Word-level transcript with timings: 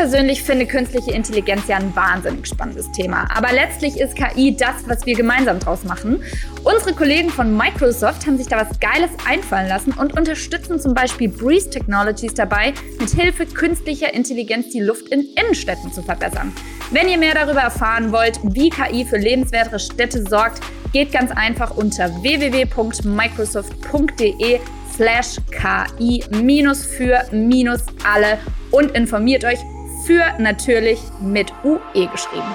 persönlich 0.00 0.42
finde 0.42 0.64
künstliche 0.64 1.12
Intelligenz 1.12 1.68
ja 1.68 1.76
ein 1.76 1.94
wahnsinnig 1.94 2.46
spannendes 2.46 2.90
Thema. 2.90 3.28
Aber 3.36 3.52
letztlich 3.52 4.00
ist 4.00 4.16
KI 4.16 4.56
das, 4.56 4.76
was 4.86 5.04
wir 5.04 5.14
gemeinsam 5.14 5.60
draus 5.60 5.84
machen. 5.84 6.22
Unsere 6.64 6.94
Kollegen 6.94 7.28
von 7.28 7.54
Microsoft 7.54 8.26
haben 8.26 8.38
sich 8.38 8.46
da 8.46 8.66
was 8.66 8.80
Geiles 8.80 9.10
einfallen 9.28 9.68
lassen 9.68 9.92
und 9.92 10.18
unterstützen 10.18 10.80
zum 10.80 10.94
Beispiel 10.94 11.28
Breeze 11.28 11.68
Technologies 11.68 12.32
dabei, 12.32 12.72
mit 12.98 13.10
Hilfe 13.10 13.44
künstlicher 13.44 14.14
Intelligenz 14.14 14.70
die 14.70 14.80
Luft 14.80 15.10
in 15.10 15.26
Innenstädten 15.36 15.92
zu 15.92 16.02
verbessern. 16.02 16.50
Wenn 16.90 17.06
ihr 17.06 17.18
mehr 17.18 17.34
darüber 17.34 17.60
erfahren 17.60 18.10
wollt, 18.10 18.40
wie 18.42 18.70
KI 18.70 19.04
für 19.04 19.18
lebenswertere 19.18 19.80
Städte 19.80 20.24
sorgt, 20.26 20.62
geht 20.94 21.12
ganz 21.12 21.30
einfach 21.30 21.76
unter 21.76 22.08
www.microsoft.de 22.22 24.60
slash 24.96 25.36
KI 25.50 26.24
minus 26.42 26.86
für 26.86 27.22
minus 27.32 27.84
alle 28.02 28.38
und 28.70 28.92
informiert 28.92 29.44
euch 29.44 29.58
für 30.06 30.24
natürlich 30.38 31.00
mit 31.20 31.52
UE 31.64 32.06
geschrieben. 32.06 32.54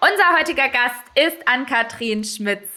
Unser 0.00 0.38
heutiger 0.38 0.68
Gast 0.68 1.02
ist 1.14 1.46
Ann-Kathrin 1.46 2.24
Schmitz. 2.24 2.71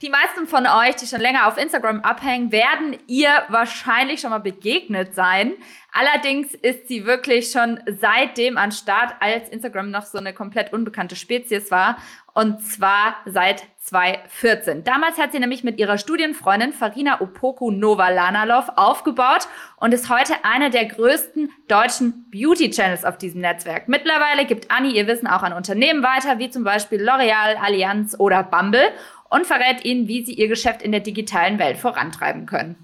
Die 0.00 0.10
meisten 0.10 0.46
von 0.46 0.64
euch, 0.64 0.94
die 0.94 1.08
schon 1.08 1.20
länger 1.20 1.48
auf 1.48 1.58
Instagram 1.58 2.02
abhängen, 2.02 2.52
werden 2.52 2.96
ihr 3.08 3.30
wahrscheinlich 3.48 4.20
schon 4.20 4.30
mal 4.30 4.38
begegnet 4.38 5.12
sein. 5.12 5.54
Allerdings 5.92 6.54
ist 6.54 6.86
sie 6.86 7.04
wirklich 7.04 7.50
schon 7.50 7.80
seitdem 7.86 8.58
an 8.58 8.70
Start, 8.70 9.14
als 9.18 9.48
Instagram 9.48 9.90
noch 9.90 10.04
so 10.04 10.18
eine 10.18 10.32
komplett 10.32 10.72
unbekannte 10.72 11.16
Spezies 11.16 11.72
war. 11.72 11.98
Und 12.32 12.62
zwar 12.62 13.16
seit 13.26 13.64
2014. 13.80 14.84
Damals 14.84 15.18
hat 15.18 15.32
sie 15.32 15.40
nämlich 15.40 15.64
mit 15.64 15.80
ihrer 15.80 15.98
Studienfreundin 15.98 16.72
Farina 16.72 17.20
Opoku 17.20 17.72
Nova 17.72 18.10
Lanalov 18.10 18.70
aufgebaut 18.76 19.48
und 19.76 19.92
ist 19.92 20.08
heute 20.08 20.34
eine 20.44 20.70
der 20.70 20.84
größten 20.84 21.50
deutschen 21.66 22.30
Beauty-Channels 22.30 23.04
auf 23.04 23.18
diesem 23.18 23.40
Netzwerk. 23.40 23.88
Mittlerweile 23.88 24.44
gibt 24.44 24.70
Anni 24.70 24.92
ihr 24.92 25.08
Wissen 25.08 25.26
auch 25.26 25.42
an 25.42 25.52
Unternehmen 25.52 26.04
weiter, 26.04 26.38
wie 26.38 26.50
zum 26.50 26.62
Beispiel 26.62 27.00
L'Oreal, 27.00 27.56
Allianz 27.56 28.14
oder 28.18 28.44
Bumble 28.44 28.92
und 29.30 29.46
verrät 29.46 29.84
ihnen, 29.84 30.08
wie 30.08 30.24
sie 30.24 30.34
ihr 30.34 30.48
Geschäft 30.48 30.82
in 30.82 30.92
der 30.92 31.00
digitalen 31.00 31.58
Welt 31.58 31.78
vorantreiben 31.78 32.46
können. 32.46 32.76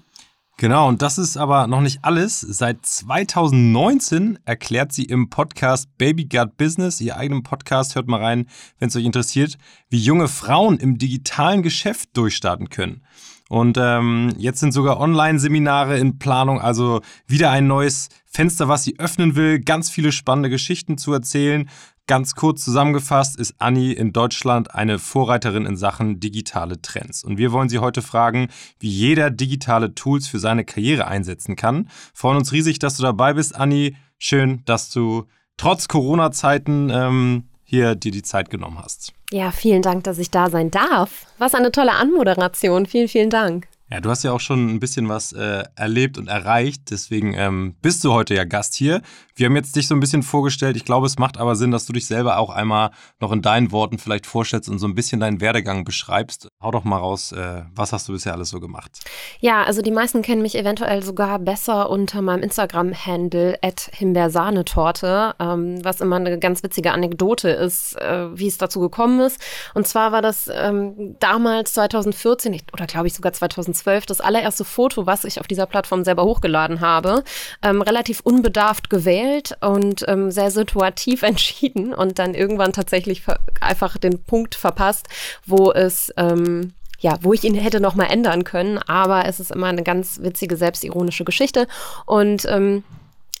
Genau, 0.57 0.87
und 0.87 1.01
das 1.01 1.17
ist 1.17 1.35
aber 1.35 1.67
noch 1.67 1.81
nicht 1.81 1.99
alles. 2.03 2.39
Seit 2.39 2.85
2019 2.85 4.39
erklärt 4.45 4.93
sie 4.93 5.03
im 5.03 5.29
Podcast 5.29 5.89
Baby 5.97 6.25
Gut 6.25 6.55
Business, 6.55 7.01
ihr 7.01 7.17
eigenen 7.17 7.43
Podcast, 7.43 7.95
hört 7.95 8.07
mal 8.07 8.23
rein, 8.23 8.47
wenn 8.79 8.87
es 8.87 8.95
euch 8.95 9.03
interessiert, 9.03 9.57
wie 9.89 9.97
junge 9.97 10.29
Frauen 10.29 10.77
im 10.77 10.97
digitalen 10.97 11.61
Geschäft 11.61 12.15
durchstarten 12.15 12.69
können. 12.69 13.03
Und 13.49 13.77
ähm, 13.79 14.33
jetzt 14.37 14.61
sind 14.61 14.71
sogar 14.71 14.99
Online-Seminare 14.99 15.99
in 15.99 16.19
Planung, 16.19 16.61
also 16.61 17.01
wieder 17.27 17.51
ein 17.51 17.67
neues 17.67 18.07
Fenster, 18.25 18.69
was 18.69 18.83
sie 18.83 18.97
öffnen 18.97 19.35
will, 19.35 19.59
ganz 19.59 19.89
viele 19.89 20.11
spannende 20.11 20.49
Geschichten 20.49 20.97
zu 20.97 21.13
erzählen. 21.13 21.69
Ganz 22.07 22.35
kurz 22.35 22.63
zusammengefasst 22.63 23.39
ist 23.39 23.55
Anni 23.57 23.91
in 23.91 24.13
Deutschland 24.13 24.75
eine 24.75 24.99
Vorreiterin 24.99 25.65
in 25.65 25.75
Sachen 25.75 26.19
digitale 26.19 26.79
Trends. 26.79 27.23
Und 27.23 27.39
wir 27.39 27.51
wollen 27.51 27.67
sie 27.67 27.79
heute 27.79 28.03
fragen, 28.03 28.49
wie 28.79 28.89
jeder 28.89 29.31
digitale 29.31 29.95
Tools 29.95 30.27
für 30.27 30.37
seine 30.37 30.65
Karriere 30.65 31.07
einsetzen 31.07 31.55
kann. 31.55 31.89
Freuen 32.13 32.37
uns 32.37 32.51
riesig, 32.51 32.77
dass 32.77 32.97
du 32.97 33.03
dabei 33.03 33.33
bist, 33.33 33.55
Anni. 33.55 33.95
Schön, 34.19 34.61
dass 34.65 34.91
du 34.91 35.25
trotz 35.57 35.87
Corona-Zeiten 35.87 36.91
ähm, 36.91 37.49
hier 37.63 37.95
dir 37.95 38.11
die 38.11 38.21
Zeit 38.21 38.51
genommen 38.51 38.77
hast. 38.77 39.11
Ja, 39.31 39.51
vielen 39.51 39.81
Dank, 39.81 40.03
dass 40.03 40.19
ich 40.19 40.29
da 40.29 40.51
sein 40.51 40.69
darf. 40.69 41.25
Was 41.39 41.55
eine 41.55 41.71
tolle 41.71 41.93
Anmoderation. 41.93 42.85
Vielen, 42.85 43.07
vielen 43.07 43.31
Dank. 43.31 43.67
Ja, 43.91 43.99
du 43.99 44.09
hast 44.09 44.23
ja 44.23 44.31
auch 44.31 44.39
schon 44.39 44.67
ein 44.67 44.79
bisschen 44.79 45.09
was 45.09 45.31
äh, 45.31 45.63
erlebt 45.75 46.17
und 46.17 46.27
erreicht, 46.27 46.89
deswegen 46.89 47.35
ähm, 47.35 47.75
bist 47.83 48.03
du 48.03 48.13
heute 48.13 48.33
ja 48.33 48.43
Gast 48.43 48.73
hier. 48.73 49.03
Wir 49.35 49.45
haben 49.45 49.55
jetzt 49.55 49.75
dich 49.75 49.87
so 49.87 49.93
ein 49.93 49.99
bisschen 49.99 50.23
vorgestellt. 50.23 50.75
Ich 50.75 50.85
glaube, 50.85 51.05
es 51.05 51.19
macht 51.19 51.37
aber 51.37 51.55
Sinn, 51.55 51.69
dass 51.69 51.85
du 51.85 51.93
dich 51.93 52.07
selber 52.07 52.39
auch 52.39 52.49
einmal 52.49 52.89
noch 53.19 53.31
in 53.31 53.43
deinen 53.43 53.71
Worten 53.71 53.99
vielleicht 53.99 54.25
vorstellst 54.25 54.69
und 54.69 54.79
so 54.79 54.87
ein 54.87 54.95
bisschen 54.95 55.19
deinen 55.19 55.39
Werdegang 55.39 55.83
beschreibst. 55.83 56.47
Hau 56.59 56.71
doch 56.71 56.83
mal 56.83 56.97
raus, 56.97 57.31
äh, 57.31 57.61
was 57.75 57.93
hast 57.93 58.07
du 58.07 58.13
bisher 58.13 58.33
alles 58.33 58.49
so 58.49 58.59
gemacht? 58.59 59.01
Ja, 59.39 59.61
also 59.63 59.83
die 59.83 59.91
meisten 59.91 60.23
kennen 60.23 60.41
mich 60.41 60.57
eventuell 60.57 61.03
sogar 61.03 61.37
besser 61.37 61.87
unter 61.91 62.23
meinem 62.23 62.41
Instagram-Handle 62.41 63.59
himbeersahnetorte, 63.91 65.35
ähm, 65.39 65.85
was 65.85 66.01
immer 66.01 66.15
eine 66.15 66.39
ganz 66.39 66.63
witzige 66.63 66.91
Anekdote 66.91 67.49
ist, 67.49 68.01
äh, 68.01 68.35
wie 68.35 68.47
es 68.47 68.57
dazu 68.57 68.79
gekommen 68.79 69.19
ist. 69.19 69.39
Und 69.75 69.85
zwar 69.85 70.11
war 70.11 70.23
das 70.23 70.49
ähm, 70.51 71.17
damals 71.19 71.73
2014 71.73 72.61
oder 72.73 72.87
glaube 72.87 73.05
ich 73.05 73.13
sogar 73.13 73.31
2012 73.75 74.05
das 74.05 74.21
allererste 74.21 74.65
Foto, 74.65 75.05
was 75.05 75.23
ich 75.25 75.39
auf 75.39 75.47
dieser 75.47 75.65
Plattform 75.65 76.03
selber 76.03 76.23
hochgeladen 76.23 76.81
habe. 76.81 77.23
Ähm, 77.61 77.81
relativ 77.81 78.21
unbedarft 78.21 78.89
gewählt 78.89 79.57
und 79.61 80.05
ähm, 80.07 80.31
sehr 80.31 80.51
situativ 80.51 81.23
entschieden 81.23 81.93
und 81.93 82.19
dann 82.19 82.33
irgendwann 82.33 82.73
tatsächlich 82.73 83.23
einfach 83.61 83.97
den 83.97 84.23
Punkt 84.23 84.55
verpasst, 84.55 85.07
wo 85.45 85.71
es 85.71 86.13
ähm, 86.17 86.73
ja, 86.99 87.17
wo 87.21 87.33
ich 87.33 87.43
ihn 87.43 87.55
hätte 87.55 87.81
noch 87.81 87.95
mal 87.95 88.05
ändern 88.05 88.45
können, 88.45 88.77
aber 88.77 89.25
es 89.25 89.39
ist 89.39 89.51
immer 89.51 89.67
eine 89.67 89.83
ganz 89.83 90.21
witzige 90.21 90.55
selbstironische 90.55 91.25
Geschichte 91.25 91.67
und 92.05 92.45
ähm, 92.49 92.83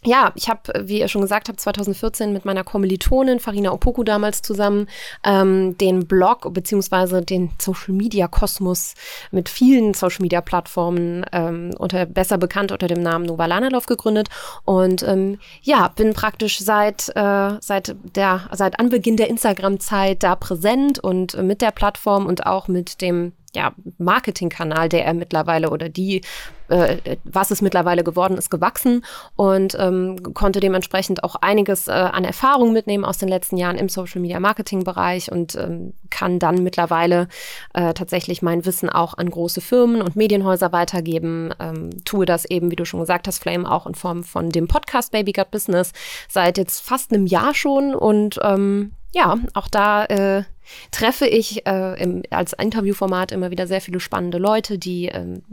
ja, 0.05 0.31
ich 0.35 0.49
habe, 0.49 0.87
wie 0.87 0.99
ihr 0.99 1.07
schon 1.07 1.21
gesagt 1.21 1.49
habt, 1.49 1.59
2014 1.59 2.31
mit 2.31 2.45
meiner 2.45 2.63
Kommilitonin 2.63 3.39
Farina 3.39 3.71
Opoku 3.71 4.03
damals 4.03 4.41
zusammen 4.41 4.87
ähm, 5.23 5.77
den 5.77 6.07
Blog 6.07 6.53
beziehungsweise 6.53 7.21
den 7.21 7.51
Social 7.59 7.93
Media 7.93 8.27
Kosmos 8.27 8.93
mit 9.31 9.49
vielen 9.49 9.93
Social 9.93 10.21
Media 10.21 10.41
Plattformen 10.41 11.25
ähm, 11.31 11.73
unter 11.77 12.05
besser 12.05 12.37
bekannt 12.37 12.71
unter 12.71 12.87
dem 12.87 13.01
Namen 13.01 13.25
Nova 13.25 13.45
Lanalov 13.45 13.85
gegründet. 13.85 14.29
Und 14.63 15.03
ähm, 15.03 15.39
ja, 15.61 15.87
bin 15.89 16.13
praktisch 16.13 16.59
seit 16.59 17.09
äh, 17.15 17.51
seit 17.59 17.95
der 18.15 18.49
seit 18.51 18.79
Anbeginn 18.79 19.17
der 19.17 19.29
Instagram 19.29 19.79
Zeit 19.79 20.23
da 20.23 20.35
präsent 20.35 20.99
und 20.99 21.41
mit 21.41 21.61
der 21.61 21.71
Plattform 21.71 22.25
und 22.25 22.45
auch 22.45 22.67
mit 22.67 23.01
dem 23.01 23.33
ja, 23.55 23.73
Marketingkanal, 23.97 24.89
der 24.89 25.05
er 25.05 25.13
mittlerweile 25.13 25.69
oder 25.69 25.89
die, 25.89 26.21
äh, 26.67 26.97
was 27.23 27.51
es 27.51 27.61
mittlerweile 27.61 28.03
geworden 28.03 28.37
ist, 28.37 28.49
gewachsen 28.49 29.03
und 29.35 29.75
ähm, 29.79 30.33
konnte 30.33 30.59
dementsprechend 30.59 31.23
auch 31.23 31.35
einiges 31.37 31.87
äh, 31.87 31.91
an 31.91 32.23
Erfahrung 32.23 32.73
mitnehmen 32.73 33.05
aus 33.05 33.17
den 33.17 33.29
letzten 33.29 33.57
Jahren 33.57 33.77
im 33.77 33.89
Social 33.89 34.21
Media 34.21 34.39
Marketing 34.39 34.83
Bereich 34.83 35.31
und 35.31 35.55
ähm, 35.55 35.93
kann 36.09 36.37
dann 36.39 36.63
mittlerweile 36.63 37.27
äh, 37.73 37.93
tatsächlich 37.93 38.41
mein 38.41 38.65
Wissen 38.65 38.89
auch 38.89 39.17
an 39.17 39.29
große 39.29 39.61
Firmen 39.61 40.01
und 40.01 40.15
Medienhäuser 40.15 40.71
weitergeben. 40.71 41.53
Ähm, 41.59 41.89
tue 42.03 42.25
das 42.25 42.45
eben, 42.45 42.71
wie 42.71 42.75
du 42.75 42.85
schon 42.85 42.99
gesagt 42.99 43.27
hast, 43.27 43.39
Flame 43.39 43.71
auch 43.71 43.87
in 43.87 43.95
Form 43.95 44.23
von 44.23 44.49
dem 44.49 44.67
Podcast 44.67 45.11
Baby 45.11 45.31
Gut 45.31 45.51
Business 45.51 45.93
seit 46.27 46.57
jetzt 46.57 46.81
fast 46.81 47.13
einem 47.13 47.25
Jahr 47.25 47.53
schon 47.53 47.95
und 47.95 48.39
ähm, 48.43 48.91
ja, 49.13 49.37
auch 49.53 49.69
da 49.69 50.05
äh, 50.05 50.43
treffe 50.91 51.27
ich 51.27 51.65
äh, 51.65 52.01
im, 52.01 52.23
als 52.29 52.53
Interviewformat 52.53 53.31
immer 53.31 53.51
wieder 53.51 53.67
sehr 53.67 53.81
viele 53.81 53.99
spannende 53.99 54.37
Leute, 54.37 54.77
die 54.77 55.07
ähm, 55.07 55.43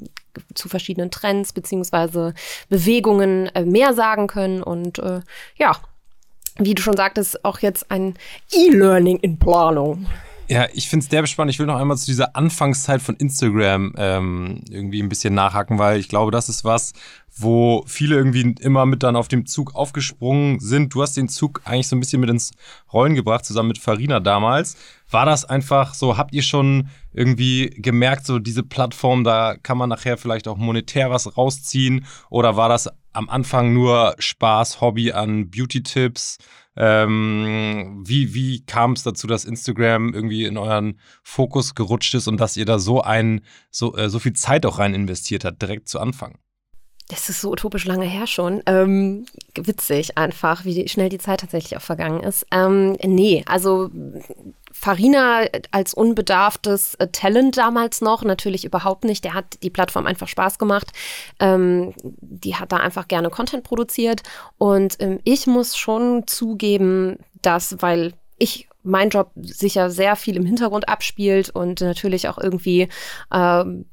zu 0.55 0.69
verschiedenen 0.69 1.11
Trends 1.11 1.53
beziehungsweise 1.53 2.35
Bewegungen 2.69 3.47
äh, 3.55 3.65
mehr 3.65 3.95
sagen 3.95 4.27
können. 4.27 4.63
Und 4.63 4.99
äh, 4.99 5.21
ja, 5.57 5.77
wie 6.59 6.75
du 6.75 6.83
schon 6.83 6.97
sagtest, 6.97 7.45
auch 7.45 7.61
jetzt 7.61 7.91
ein 7.91 8.15
E-Learning 8.53 9.19
in 9.19 9.39
Planung. 9.39 10.07
Ja, 10.49 10.67
ich 10.75 10.89
finde 10.89 11.05
es 11.05 11.11
sehr 11.11 11.27
spannend. 11.27 11.55
Ich 11.55 11.59
will 11.59 11.67
noch 11.67 11.81
einmal 11.81 11.97
zu 11.97 12.07
dieser 12.07 12.37
Anfangszeit 12.37 13.01
von 13.01 13.17
Instagram 13.17 13.95
ähm, 13.97 14.61
irgendwie 14.69 15.03
ein 15.03 15.09
bisschen 15.09 15.35
nachhaken, 15.35 15.79
weil 15.79 15.99
ich 15.99 16.09
glaube, 16.09 16.31
das 16.31 16.49
ist 16.49 16.65
was, 16.65 16.93
wo 17.35 17.85
viele 17.87 18.17
irgendwie 18.17 18.55
immer 18.61 18.85
mit 18.85 19.03
dann 19.03 19.17
auf 19.17 19.29
dem 19.29 19.47
Zug 19.47 19.75
aufgesprungen 19.75 20.61
sind. 20.61 20.93
Du 20.93 21.01
hast 21.01 21.17
den 21.17 21.29
Zug 21.29 21.63
eigentlich 21.65 21.89
so 21.89 21.97
ein 21.97 22.01
bisschen 22.01 22.21
mit 22.21 22.29
ins 22.29 22.51
Rollen 22.93 23.15
gebracht, 23.15 23.45
zusammen 23.45 23.69
mit 23.69 23.79
Farina 23.79 24.21
damals. 24.21 24.77
War 25.11 25.25
das 25.25 25.45
einfach 25.45 25.95
so, 25.95 26.19
habt 26.19 26.35
ihr 26.35 26.43
schon 26.43 26.89
irgendwie 27.13 27.71
gemerkt, 27.71 28.27
so 28.27 28.39
diese 28.39 28.63
Plattform, 28.63 29.25
da 29.25 29.57
kann 29.63 29.79
man 29.79 29.89
nachher 29.89 30.19
vielleicht 30.19 30.49
auch 30.49 30.59
monetär 30.59 31.11
was 31.11 31.37
rausziehen? 31.37 32.05
Oder 32.29 32.57
war 32.57 32.69
das 32.69 32.91
am 33.13 33.31
Anfang 33.31 33.73
nur 33.73 34.17
Spaß, 34.19 34.81
Hobby 34.81 35.13
an 35.13 35.51
Beauty-Tipps? 35.51 36.39
Ähm, 36.77 38.03
wie 38.07 38.35
wie 38.35 38.65
kam 38.65 38.93
es 38.93 39.03
dazu, 39.03 39.27
dass 39.27 39.45
Instagram 39.45 40.15
irgendwie 40.15 40.45
in 40.45 40.57
euren 40.57 40.99
Fokus 41.23 41.75
gerutscht 41.75 42.15
ist 42.15 42.29
und 42.29 42.41
dass 42.41 42.57
ihr 42.57 42.65
da 42.65 42.79
so 42.79 43.03
ein 43.03 43.43
so, 43.71 43.97
äh, 43.97 44.09
so 44.09 44.19
viel 44.19 44.33
Zeit 44.33 44.65
auch 44.65 44.79
rein 44.79 44.95
investiert 44.95 45.45
habt, 45.45 45.61
direkt 45.61 45.89
zu 45.89 46.01
Anfang? 46.01 46.39
Das 47.09 47.29
ist 47.29 47.43
so 47.43 47.51
utopisch 47.51 47.85
lange 47.85 48.07
her 48.07 48.27
schon. 48.27 48.63
Ähm, 48.65 49.27
witzig 49.55 50.17
einfach, 50.17 50.65
wie 50.65 50.89
schnell 50.89 51.11
die 51.11 51.19
Zeit 51.19 51.41
tatsächlich 51.41 51.77
auch 51.77 51.83
vergangen 51.83 52.23
ist. 52.23 52.47
Ähm, 52.51 52.97
nee, 53.03 53.43
also 53.47 53.91
Farina 54.83 55.43
als 55.71 55.95
unbedarftes 55.95 56.97
äh, 56.97 57.07
Talent 57.07 57.57
damals 57.57 58.01
noch, 58.01 58.25
natürlich 58.25 58.65
überhaupt 58.65 59.05
nicht. 59.05 59.23
Der 59.23 59.33
hat 59.33 59.63
die 59.63 59.71
Plattform 59.71 60.09
einfach 60.09 60.27
Spaß 60.27 60.59
gemacht. 60.59 60.89
Ähm, 61.39 61.95
die 62.03 62.57
hat 62.57 62.73
da 62.73 62.79
einfach 62.79 63.07
gerne 63.07 63.31
Content 63.31 63.63
produziert. 63.63 64.25
Und 64.59 64.97
ähm, 64.99 65.21
ich 65.23 65.47
muss 65.47 65.77
schon 65.77 66.27
zugeben, 66.27 67.19
dass, 67.43 67.77
weil 67.79 68.15
ich 68.39 68.69
mein 68.83 69.11
Job 69.11 69.31
sicher 69.37 69.91
sehr 69.91 70.17
viel 70.17 70.37
im 70.37 70.47
Hintergrund 70.47 70.89
abspielt 70.89 71.51
und 71.51 71.81
natürlich 71.81 72.29
auch 72.29 72.39
irgendwie 72.39 72.89
ähm, 73.33 73.87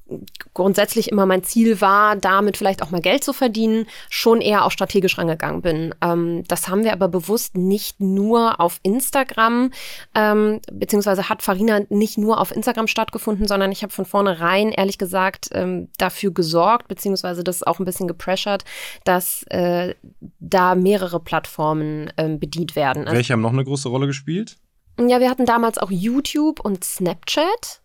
grundsätzlich 0.54 1.10
immer 1.12 1.26
mein 1.26 1.44
Ziel 1.44 1.82
war, 1.82 2.16
damit 2.16 2.58
vielleicht 2.58 2.82
auch 2.82 2.90
mal 2.90 3.02
Geld 3.02 3.24
zu 3.24 3.34
verdienen, 3.34 3.86
schon 4.10 4.42
eher 4.42 4.66
auch 4.66 4.72
strategisch 4.72 5.18
rangegangen 5.18 5.62
bin. 5.62 5.96
Ähm, 6.02 6.44
das 6.48 6.68
haben 6.68 6.84
wir 6.84 6.94
aber 6.94 7.08
bewusst 7.08 7.56
nicht 7.56 8.00
nur 8.00 8.60
auf 8.60 8.80
Instagram, 8.84 9.72
ähm, 10.16 10.60
beziehungsweise 10.72 11.30
hat 11.30 11.42
Farina 11.42 11.82
nicht 11.90 12.18
nur 12.18 12.40
auf 12.40 12.56
Instagram 12.56 12.88
stattgefunden, 12.88 13.48
sondern 13.48 13.72
ich 13.72 13.84
habe 13.84 13.94
von 13.94 14.06
vornherein, 14.06 14.72
ehrlich 14.72 14.98
gesagt, 14.98 15.50
ähm, 15.54 15.90
dafür 15.98 16.32
gesorgt, 16.32 16.88
beziehungsweise 16.88 17.44
das 17.44 17.64
auch 17.64 17.80
ein 17.80 17.86
bisschen 17.86 18.08
gepressured, 18.08 18.64
dass 19.04 19.44
äh, 19.50 19.94
da 20.40 20.76
mehrere 20.76 21.20
Plattformen 21.20 22.12
äh, 22.18 22.30
bedient 22.30 22.76
werden. 22.76 23.04
Also, 23.04 23.16
Welche 23.16 23.34
haben 23.34 23.42
noch 23.42 23.54
eine 23.54 23.64
große 23.64 23.90
Rolle 23.90 24.08
gespielt? 24.08 24.58
Ja, 25.08 25.20
wir 25.20 25.30
hatten 25.30 25.46
damals 25.46 25.78
auch 25.78 25.92
YouTube 25.92 26.60
und 26.60 26.84
Snapchat. 26.84 27.82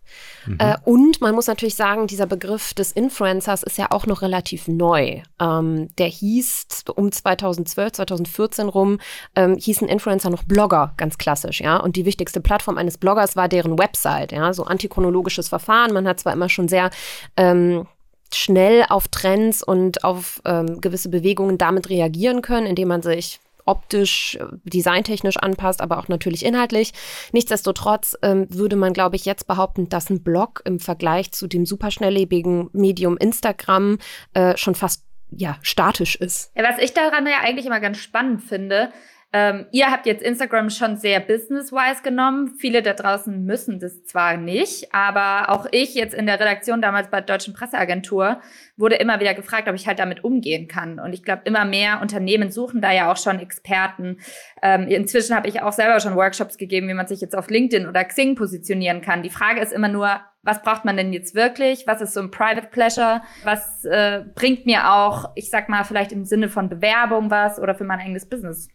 Mhm. 0.46 0.58
Äh, 0.58 0.76
und 0.84 1.20
man 1.20 1.34
muss 1.34 1.46
natürlich 1.46 1.74
sagen, 1.74 2.06
dieser 2.06 2.26
Begriff 2.26 2.74
des 2.74 2.92
Influencers 2.92 3.62
ist 3.62 3.78
ja 3.78 3.88
auch 3.90 4.06
noch 4.06 4.22
relativ 4.22 4.68
neu. 4.68 5.22
Ähm, 5.40 5.94
der 5.96 6.06
hieß 6.06 6.66
um 6.94 7.10
2012, 7.12 7.92
2014 7.92 8.68
rum, 8.68 8.98
ähm, 9.34 9.56
hieß 9.56 9.82
ein 9.82 9.88
Influencer 9.88 10.30
noch 10.30 10.44
Blogger, 10.44 10.94
ganz 10.96 11.18
klassisch, 11.18 11.60
ja. 11.60 11.76
Und 11.76 11.96
die 11.96 12.04
wichtigste 12.04 12.40
Plattform 12.40 12.78
eines 12.78 12.98
Bloggers 12.98 13.36
war 13.36 13.48
deren 13.48 13.78
Website, 13.78 14.32
ja, 14.32 14.52
so 14.52 14.64
antichronologisches 14.64 15.48
Verfahren. 15.48 15.92
Man 15.92 16.06
hat 16.06 16.20
zwar 16.20 16.32
immer 16.32 16.48
schon 16.48 16.68
sehr 16.68 16.90
ähm, 17.36 17.86
schnell 18.32 18.84
auf 18.88 19.08
Trends 19.08 19.62
und 19.62 20.04
auf 20.04 20.42
ähm, 20.44 20.80
gewisse 20.80 21.08
Bewegungen 21.08 21.58
damit 21.58 21.88
reagieren 21.88 22.42
können, 22.42 22.66
indem 22.66 22.88
man 22.88 23.02
sich 23.02 23.40
optisch, 23.64 24.36
äh, 24.36 24.46
designtechnisch 24.64 25.36
anpasst, 25.36 25.80
aber 25.80 25.98
auch 25.98 26.08
natürlich 26.08 26.44
inhaltlich. 26.44 26.92
Nichtsdestotrotz 27.32 28.16
ähm, 28.22 28.46
würde 28.50 28.76
man, 28.76 28.92
glaube 28.92 29.16
ich, 29.16 29.24
jetzt 29.24 29.46
behaupten, 29.46 29.88
dass 29.88 30.10
ein 30.10 30.22
Blog 30.22 30.62
im 30.64 30.80
Vergleich 30.80 31.32
zu 31.32 31.46
dem 31.46 31.66
superschnelllebigen 31.66 32.70
Medium 32.72 33.16
Instagram 33.16 33.98
äh, 34.34 34.56
schon 34.56 34.74
fast 34.74 35.04
ja, 35.36 35.58
statisch 35.62 36.16
ist. 36.16 36.52
Ja, 36.54 36.62
was 36.62 36.78
ich 36.78 36.92
daran 36.92 37.26
ja 37.26 37.40
eigentlich 37.42 37.66
immer 37.66 37.80
ganz 37.80 37.98
spannend 37.98 38.42
finde, 38.42 38.92
ähm, 39.36 39.66
ihr 39.72 39.90
habt 39.90 40.06
jetzt 40.06 40.22
Instagram 40.22 40.70
schon 40.70 40.96
sehr 40.96 41.18
business-wise 41.18 42.04
genommen. 42.04 42.54
Viele 42.56 42.82
da 42.82 42.92
draußen 42.92 43.44
müssen 43.44 43.80
das 43.80 44.04
zwar 44.04 44.36
nicht, 44.36 44.94
aber 44.94 45.50
auch 45.50 45.66
ich 45.72 45.96
jetzt 45.96 46.14
in 46.14 46.26
der 46.26 46.38
Redaktion 46.38 46.80
damals 46.80 47.10
bei 47.10 47.20
der 47.20 47.26
Deutschen 47.26 47.52
Presseagentur 47.52 48.40
wurde 48.76 48.94
immer 48.94 49.18
wieder 49.18 49.34
gefragt, 49.34 49.68
ob 49.68 49.74
ich 49.74 49.88
halt 49.88 49.98
damit 49.98 50.22
umgehen 50.22 50.68
kann. 50.68 51.00
Und 51.00 51.14
ich 51.14 51.24
glaube, 51.24 51.42
immer 51.46 51.64
mehr 51.64 52.00
Unternehmen 52.00 52.52
suchen 52.52 52.80
da 52.80 52.92
ja 52.92 53.10
auch 53.10 53.16
schon 53.16 53.40
Experten. 53.40 54.18
Ähm, 54.62 54.86
inzwischen 54.86 55.34
habe 55.34 55.48
ich 55.48 55.62
auch 55.62 55.72
selber 55.72 55.98
schon 55.98 56.14
Workshops 56.14 56.56
gegeben, 56.56 56.86
wie 56.86 56.94
man 56.94 57.08
sich 57.08 57.20
jetzt 57.20 57.36
auf 57.36 57.50
LinkedIn 57.50 57.88
oder 57.88 58.04
Xing 58.04 58.36
positionieren 58.36 59.00
kann. 59.00 59.24
Die 59.24 59.30
Frage 59.30 59.60
ist 59.60 59.72
immer 59.72 59.88
nur, 59.88 60.20
was 60.42 60.62
braucht 60.62 60.84
man 60.84 60.96
denn 60.96 61.12
jetzt 61.12 61.34
wirklich? 61.34 61.88
Was 61.88 62.00
ist 62.00 62.14
so 62.14 62.20
ein 62.20 62.30
Private 62.30 62.68
Pleasure? 62.68 63.22
Was 63.42 63.84
äh, 63.84 64.22
bringt 64.36 64.64
mir 64.64 64.92
auch, 64.92 65.32
ich 65.34 65.50
sag 65.50 65.68
mal, 65.68 65.82
vielleicht 65.82 66.12
im 66.12 66.24
Sinne 66.24 66.48
von 66.48 66.68
Bewerbung 66.68 67.32
was 67.32 67.58
oder 67.58 67.74
für 67.74 67.82
mein 67.82 67.98
eigenes 67.98 68.28
Business? 68.28 68.68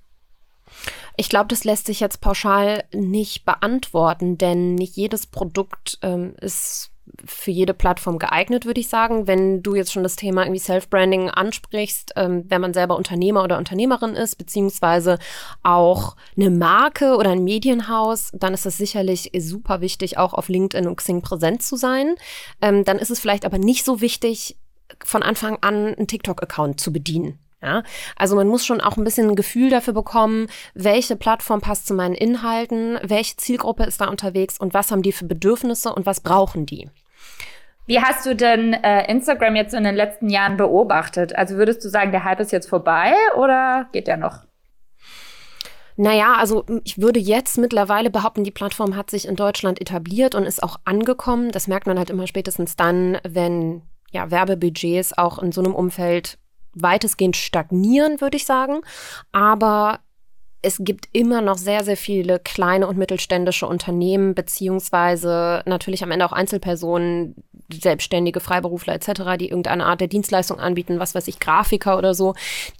Ich 1.18 1.30
glaube, 1.30 1.48
das 1.48 1.64
lässt 1.64 1.86
sich 1.86 2.00
jetzt 2.00 2.22
pauschal 2.22 2.84
nicht 2.94 3.46
beantworten, 3.46 4.38
denn 4.38 4.76
nicht 4.76 4.96
jedes 4.96 5.28
Produkt 5.28 6.00
ähm, 6.02 6.36
ist 6.40 6.92
für 7.26 7.52
jede 7.52 7.74
Plattform 7.74 8.20
geeignet, 8.20 8.66
würde 8.66 8.80
ich 8.80 8.88
sagen. 8.88 9.28
Wenn 9.28 9.64
du 9.64 9.76
jetzt 9.76 9.92
schon 9.92 10.04
das 10.04 10.16
Thema 10.16 10.44
irgendwie 10.44 10.60
Self-Branding 10.60 11.30
ansprichst, 11.30 12.14
ähm, 12.16 12.46
wenn 12.48 12.62
man 12.62 12.74
selber 12.74 12.96
Unternehmer 12.96 13.44
oder 13.44 13.58
Unternehmerin 13.58 14.16
ist, 14.16 14.36
beziehungsweise 14.38 15.20
auch 15.64 16.16
eine 16.38 16.50
Marke 16.50 17.16
oder 17.16 17.32
ein 17.32 17.44
Medienhaus, 17.44 18.32
dann 18.34 18.54
ist 18.54 18.66
es 18.66 18.78
sicherlich 18.78 19.32
super 19.38 19.82
wichtig, 19.82 20.18
auch 20.18 20.34
auf 20.34 20.50
LinkedIn 20.50 20.88
und 20.88 20.98
Xing 20.98 21.22
präsent 21.22 21.64
zu 21.64 21.76
sein. 21.76 22.16
Ähm, 22.62 22.84
dann 22.86 23.00
ist 23.00 23.12
es 23.12 23.20
vielleicht 23.20 23.46
aber 23.46 23.58
nicht 23.58 23.86
so 23.86 24.02
wichtig, 24.02 24.58
von 25.04 25.24
Anfang 25.24 25.58
an 25.62 25.96
einen 25.96 26.08
TikTok-Account 26.08 26.80
zu 26.80 26.92
bedienen. 26.92 27.38
Ja, 27.62 27.84
also 28.16 28.38
man 28.38 28.48
muss 28.48 28.66
schon 28.66 28.80
auch 28.80 28.96
ein 28.96 29.04
bisschen 29.04 29.30
ein 29.30 29.36
Gefühl 29.36 29.70
dafür 29.70 29.94
bekommen, 29.94 30.48
welche 30.74 31.18
Plattform 31.18 31.60
passt 31.60 31.88
zu 31.88 31.94
meinen 31.94 32.16
Inhalten, 32.16 32.98
welche 33.04 33.36
Zielgruppe 33.36 33.84
ist 33.84 34.00
da 34.00 34.08
unterwegs 34.08 34.58
und 34.58 34.74
was 34.74 34.92
haben 34.92 35.02
die 35.02 35.12
für 35.12 35.26
Bedürfnisse 35.26 35.94
und 35.94 36.06
was 36.06 36.22
brauchen 36.22 36.66
die. 36.66 36.90
Wie 37.86 38.00
hast 38.00 38.26
du 38.26 38.36
denn 38.36 38.74
äh, 38.74 39.12
Instagram 39.12 39.56
jetzt 39.56 39.74
in 39.74 39.84
den 39.84 39.96
letzten 39.96 40.30
Jahren 40.30 40.58
beobachtet? 40.58 41.36
Also 41.36 41.56
würdest 41.56 41.84
du 41.84 41.90
sagen, 41.90 42.12
der 42.12 42.24
Hype 42.24 42.40
ist 42.40 42.52
jetzt 42.52 42.70
vorbei 42.70 43.14
oder 43.36 43.88
geht 43.92 44.08
der 44.08 44.18
noch? 44.18 44.44
Naja, 45.98 46.36
also 46.36 46.64
ich 46.86 47.02
würde 47.02 47.20
jetzt 47.20 47.58
mittlerweile 47.58 48.10
behaupten, 48.10 48.46
die 48.46 48.52
Plattform 48.52 48.96
hat 48.96 49.10
sich 49.10 49.28
in 49.28 49.36
Deutschland 49.36 49.82
etabliert 49.82 50.34
und 50.34 50.46
ist 50.46 50.64
auch 50.64 50.78
angekommen. 50.86 51.52
Das 51.52 51.68
merkt 51.68 51.88
man 51.88 51.98
halt 51.98 52.10
immer 52.10 52.26
spätestens 52.26 52.78
dann, 52.78 53.18
wenn 53.28 53.82
ja, 54.12 54.32
Werbebudgets 54.32 55.18
auch 55.18 55.40
in 55.40 55.52
so 55.52 55.62
einem 55.62 55.76
Umfeld 55.76 56.38
weitestgehend 56.82 57.38
stagnieren, 57.38 58.22
würde 58.22 58.38
ich 58.38 58.46
sagen. 58.46 58.82
Aber 59.32 60.00
es 60.62 60.78
gibt 60.80 61.08
immer 61.14 61.42
noch 61.42 61.58
sehr, 61.58 61.84
sehr 61.84 61.96
viele 61.96 62.38
kleine 62.40 62.88
und 62.88 62.98
mittelständische 62.98 63.66
Unternehmen, 63.66 64.36
beziehungsweise 64.36 65.64
natürlich 65.66 66.04
am 66.04 66.12
Ende 66.12 66.26
auch 66.26 66.34
Einzelpersonen, 66.34 67.36
Selbstständige, 67.72 68.40
Freiberufler 68.40 68.94
etc., 68.96 69.38
die 69.40 69.50
irgendeine 69.50 69.86
Art 69.86 70.02
der 70.02 70.08
Dienstleistung 70.08 70.60
anbieten, 70.60 71.00
was 71.00 71.16
weiß 71.16 71.28
ich, 71.28 71.40
Grafiker 71.40 71.98
oder 71.98 72.14
so, 72.14 72.34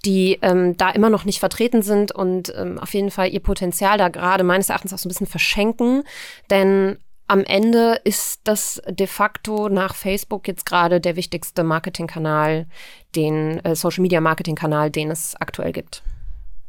die 0.04 0.38
ähm, 0.42 0.76
da 0.76 0.90
immer 0.90 1.08
noch 1.08 1.24
nicht 1.24 1.38
vertreten 1.38 1.80
sind 1.82 2.12
und 2.12 2.52
ähm, 2.54 2.78
auf 2.78 2.92
jeden 2.92 3.10
Fall 3.10 3.32
ihr 3.32 3.40
Potenzial 3.40 3.96
da 3.96 4.08
gerade 4.08 4.44
meines 4.44 4.68
Erachtens 4.68 4.92
auch 4.92 4.98
so 4.98 5.08
ein 5.08 5.10
bisschen 5.10 5.26
verschenken. 5.26 6.02
Denn 6.50 6.98
am 7.30 7.44
Ende 7.44 8.00
ist 8.02 8.40
das 8.42 8.82
de 8.88 9.06
facto 9.06 9.68
nach 9.68 9.94
Facebook 9.94 10.48
jetzt 10.48 10.66
gerade 10.66 11.00
der 11.00 11.14
wichtigste 11.14 11.62
Marketingkanal, 11.62 12.66
den 13.14 13.60
äh, 13.60 13.76
Social 13.76 14.02
Media 14.02 14.20
Marketingkanal, 14.20 14.90
den 14.90 15.12
es 15.12 15.36
aktuell 15.36 15.70
gibt. 15.70 16.02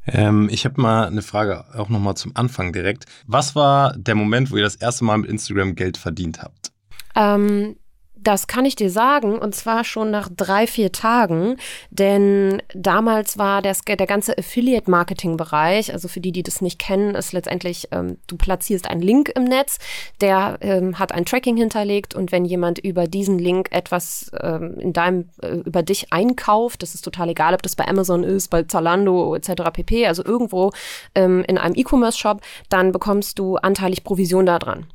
Ähm, 0.06 0.50
ich 0.52 0.64
habe 0.66 0.80
mal 0.80 1.08
eine 1.08 1.24
Frage 1.24 1.66
auch 1.74 1.90
noch 1.90 2.00
mal 2.00 2.16
zum 2.16 2.36
Anfang 2.36 2.74
direkt. 2.74 3.06
Was 3.26 3.56
war 3.56 3.98
der 3.98 4.14
Moment, 4.14 4.52
wo 4.52 4.58
ihr 4.58 4.64
das 4.64 4.76
erste 4.76 5.04
Mal 5.04 5.18
mit 5.18 5.32
Instagram 5.32 5.74
Geld 5.74 5.98
verdient 5.98 6.44
habt? 6.44 6.72
Ähm, 7.16 7.76
das 8.24 8.48
kann 8.48 8.66
ich 8.66 8.76
dir 8.76 8.90
sagen, 8.90 9.40
und 9.40 9.56
zwar 9.56 9.84
schon 9.84 10.12
nach 10.12 10.30
drei, 10.36 10.68
vier 10.68 10.92
Tagen, 10.92 11.58
denn 11.90 12.62
damals 12.74 13.38
war 13.38 13.62
der, 13.62 13.76
der 13.88 14.08
ganze 14.08 14.38
Affiliate-Marketing-Bereich, 14.38 15.92
also 15.92 16.08
für 16.08 16.20
die, 16.20 16.32
die 16.32 16.44
das 16.44 16.62
nicht 16.62 16.80
kennen, 16.80 17.16
ist 17.16 17.34
letztendlich, 17.34 17.88
ähm, 17.92 18.18
du 18.28 18.38
platzierst 18.38 18.90
einen 18.90 19.02
Link 19.02 19.30
im 19.36 19.46
Netz, 19.46 19.80
der 20.22 20.58
ähm, 20.62 21.00
hat 21.00 21.12
ein 21.12 21.26
Tracking 21.26 21.58
hinterlegt 21.58 22.14
und 22.14 22.32
wenn 22.32 22.46
jemand 22.46 22.80
über 22.80 23.08
diesen 23.08 23.40
Link 23.40 23.70
etwas 23.72 24.32
ähm, 24.40 24.76
in 24.80 24.94
deinem, 24.94 25.30
äh, 25.42 25.56
über 25.56 25.82
dich 25.82 26.14
einkauft, 26.14 26.84
das 26.84 26.94
ist 26.94 27.02
total 27.02 27.30
egal, 27.30 27.54
ob 27.54 27.64
das 27.64 27.76
bei 27.76 27.88
Amazon 27.88 28.24
ist, 28.24 28.50
bei 28.50 28.64
Zalando 28.64 29.36
etc. 29.36 29.72
pp., 29.74 30.06
also 30.06 30.24
irgendwo 30.24 30.72
ähm, 31.16 31.44
in 31.48 31.58
einem 31.58 31.76
E-Commerce-Shop, 31.76 32.42
dann 32.70 32.92
bekommst 32.92 33.40
du 33.40 33.58
anteilig 33.58 34.04
Provision 34.04 34.46
da 34.46 34.60
dran. 34.60 34.86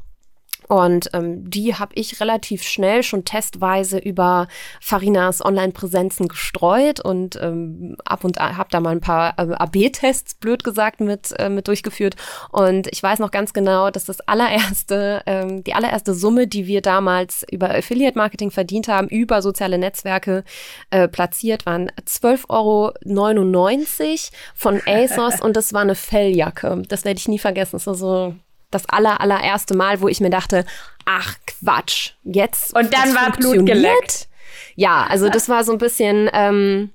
Und 0.68 1.10
ähm, 1.12 1.48
die 1.48 1.74
habe 1.74 1.94
ich 1.94 2.20
relativ 2.20 2.62
schnell 2.62 3.02
schon 3.02 3.24
testweise 3.24 3.98
über 3.98 4.48
Farinas 4.80 5.44
Online-Präsenzen 5.44 6.28
gestreut 6.28 7.00
und 7.00 7.38
ähm, 7.40 7.96
ab 8.04 8.24
und 8.24 8.38
habe 8.38 8.68
da 8.70 8.80
mal 8.80 8.90
ein 8.90 9.00
paar 9.00 9.38
äh, 9.38 9.52
AB-Tests, 9.52 10.34
blöd 10.34 10.64
gesagt, 10.64 11.00
mit, 11.00 11.32
äh, 11.38 11.48
mit 11.48 11.68
durchgeführt. 11.68 12.16
Und 12.50 12.88
ich 12.92 13.02
weiß 13.02 13.18
noch 13.18 13.30
ganz 13.30 13.52
genau, 13.52 13.90
dass 13.90 14.04
das 14.04 14.20
allererste, 14.20 15.22
ähm, 15.26 15.62
die 15.64 15.74
allererste 15.74 16.14
Summe, 16.14 16.46
die 16.46 16.66
wir 16.66 16.82
damals 16.82 17.44
über 17.50 17.70
Affiliate-Marketing 17.70 18.50
verdient 18.50 18.88
haben, 18.88 19.08
über 19.08 19.42
soziale 19.42 19.78
Netzwerke 19.78 20.44
äh, 20.90 21.08
platziert, 21.08 21.66
waren 21.66 21.90
12,99 22.06 22.44
Euro 22.48 22.92
von 24.54 24.80
ASOS 24.86 25.40
und 25.40 25.56
das 25.56 25.72
war 25.72 25.82
eine 25.82 25.94
Felljacke. 25.94 26.82
Das 26.88 27.04
werde 27.04 27.18
ich 27.18 27.28
nie 27.28 27.38
vergessen. 27.38 27.76
Das 27.76 27.86
war 27.86 27.94
so 27.94 28.34
das 28.70 28.88
aller, 28.88 29.20
allererste 29.20 29.76
Mal, 29.76 30.00
wo 30.00 30.08
ich 30.08 30.20
mir 30.20 30.30
dachte, 30.30 30.64
ach 31.04 31.36
Quatsch, 31.46 32.12
jetzt. 32.24 32.74
Und 32.74 32.92
dann 32.92 33.14
war 33.14 33.32
Blut 33.32 33.66
geleckt. 33.66 34.28
Ja, 34.74 35.06
also 35.08 35.28
das 35.28 35.48
war 35.48 35.64
so 35.64 35.72
ein 35.72 35.78
bisschen 35.78 36.28
ähm, 36.32 36.90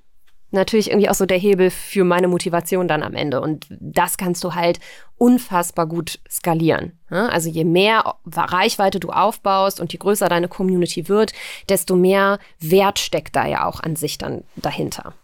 natürlich 0.52 0.90
irgendwie 0.90 1.08
auch 1.08 1.14
so 1.14 1.26
der 1.26 1.38
Hebel 1.38 1.70
für 1.70 2.04
meine 2.04 2.28
Motivation 2.28 2.86
dann 2.86 3.02
am 3.02 3.14
Ende. 3.14 3.40
Und 3.40 3.66
das 3.70 4.16
kannst 4.16 4.44
du 4.44 4.54
halt 4.54 4.78
unfassbar 5.16 5.86
gut 5.86 6.20
skalieren. 6.30 6.98
Ne? 7.10 7.30
Also 7.32 7.48
je 7.48 7.64
mehr 7.64 8.14
Reichweite 8.26 9.00
du 9.00 9.10
aufbaust 9.10 9.80
und 9.80 9.92
je 9.92 9.98
größer 9.98 10.28
deine 10.28 10.48
Community 10.48 11.08
wird, 11.08 11.32
desto 11.68 11.96
mehr 11.96 12.38
Wert 12.60 12.98
steckt 12.98 13.34
da 13.34 13.46
ja 13.46 13.66
auch 13.66 13.80
an 13.80 13.96
sich 13.96 14.18
dann 14.18 14.44
dahinter. 14.56 15.14